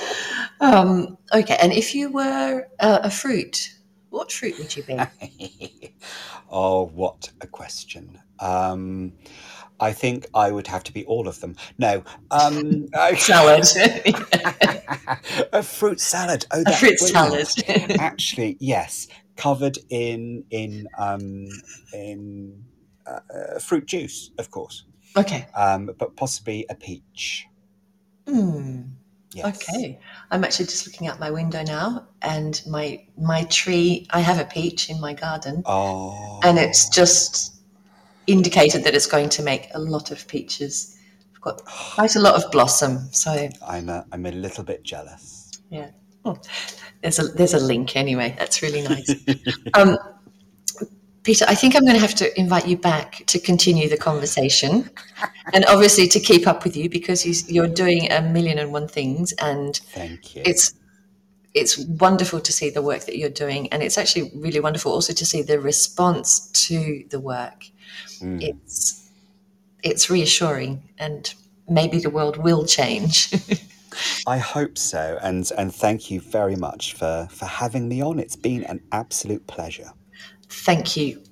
[0.60, 3.74] Um, okay, and if you were uh, a fruit,
[4.10, 5.92] what fruit would you be?
[6.50, 8.18] oh, what a question.
[8.40, 9.12] Um,
[9.80, 11.54] I think I would have to be all of them.
[11.78, 12.02] No,
[12.32, 13.64] um, salad.
[15.52, 16.46] a fruit salad.
[16.50, 17.48] Oh, a fruit brilliant.
[17.48, 18.00] salad.
[18.00, 19.06] Actually, yes,
[19.38, 21.48] covered in in um,
[21.94, 22.62] in
[23.06, 24.84] uh, uh, fruit juice, of course,
[25.16, 25.46] okay.
[25.56, 27.46] um, but possibly a peach.
[28.28, 28.82] Hmm.
[29.34, 29.46] Yes.
[29.68, 29.98] Okay.
[30.30, 34.06] I'm actually just looking out my window now, and my my tree.
[34.10, 36.40] I have a peach in my garden, Oh.
[36.42, 37.54] and it's just
[38.26, 40.96] indicated that it's going to make a lot of peaches.
[41.34, 45.50] I've got quite a lot of blossom, so I'm a, I'm a little bit jealous.
[45.70, 45.90] yeah.
[46.24, 46.36] Oh,
[47.02, 48.34] there's a there's a link anyway.
[48.38, 49.14] That's really nice.
[49.74, 49.96] um,
[51.22, 54.90] Peter, I think I'm going to have to invite you back to continue the conversation,
[55.52, 58.88] and obviously to keep up with you because you, you're doing a million and one
[58.88, 60.42] things, and Thank you.
[60.44, 60.74] it's
[61.54, 65.12] it's wonderful to see the work that you're doing, and it's actually really wonderful also
[65.12, 67.66] to see the response to the work.
[68.20, 68.42] Mm.
[68.42, 69.10] It's
[69.82, 71.34] it's reassuring, and
[71.68, 73.32] maybe the world will change.
[74.26, 78.18] I hope so, and and thank you very much for for having me on.
[78.18, 79.90] It's been an absolute pleasure.
[80.48, 81.22] Thank you.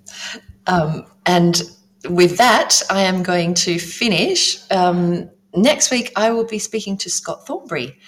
[0.67, 1.63] Um, and
[2.09, 4.59] with that, I am going to finish.
[4.71, 7.99] Um, next week, I will be speaking to Scott Thornbury.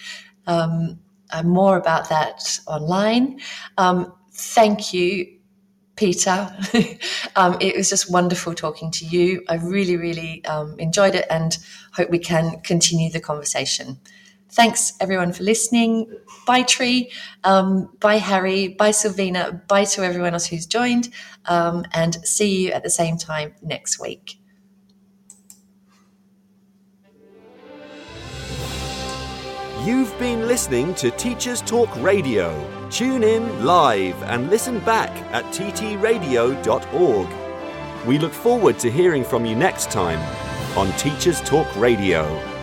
[0.46, 0.98] Um,
[1.30, 3.40] uh, more about that online.
[3.76, 5.26] Um, thank you,
[5.96, 6.50] Peter.
[7.36, 9.44] um, it was just wonderful talking to you.
[9.48, 11.59] I really, really um, enjoyed it and
[11.92, 13.98] hope we can continue the conversation.
[14.51, 16.11] Thanks everyone for listening.
[16.46, 17.11] Bye, Tree.
[17.44, 18.68] Um, bye, Harry.
[18.68, 19.66] Bye, Sylvina.
[19.68, 21.11] Bye to everyone else who's joined.
[21.46, 24.38] Um, and see you at the same time next week.
[29.84, 32.53] You've been listening to Teachers Talk Radio.
[32.90, 37.28] Tune in live and listen back at ttradio.org.
[38.07, 40.18] We look forward to hearing from you next time
[40.76, 42.57] on Teachers Talk Radio.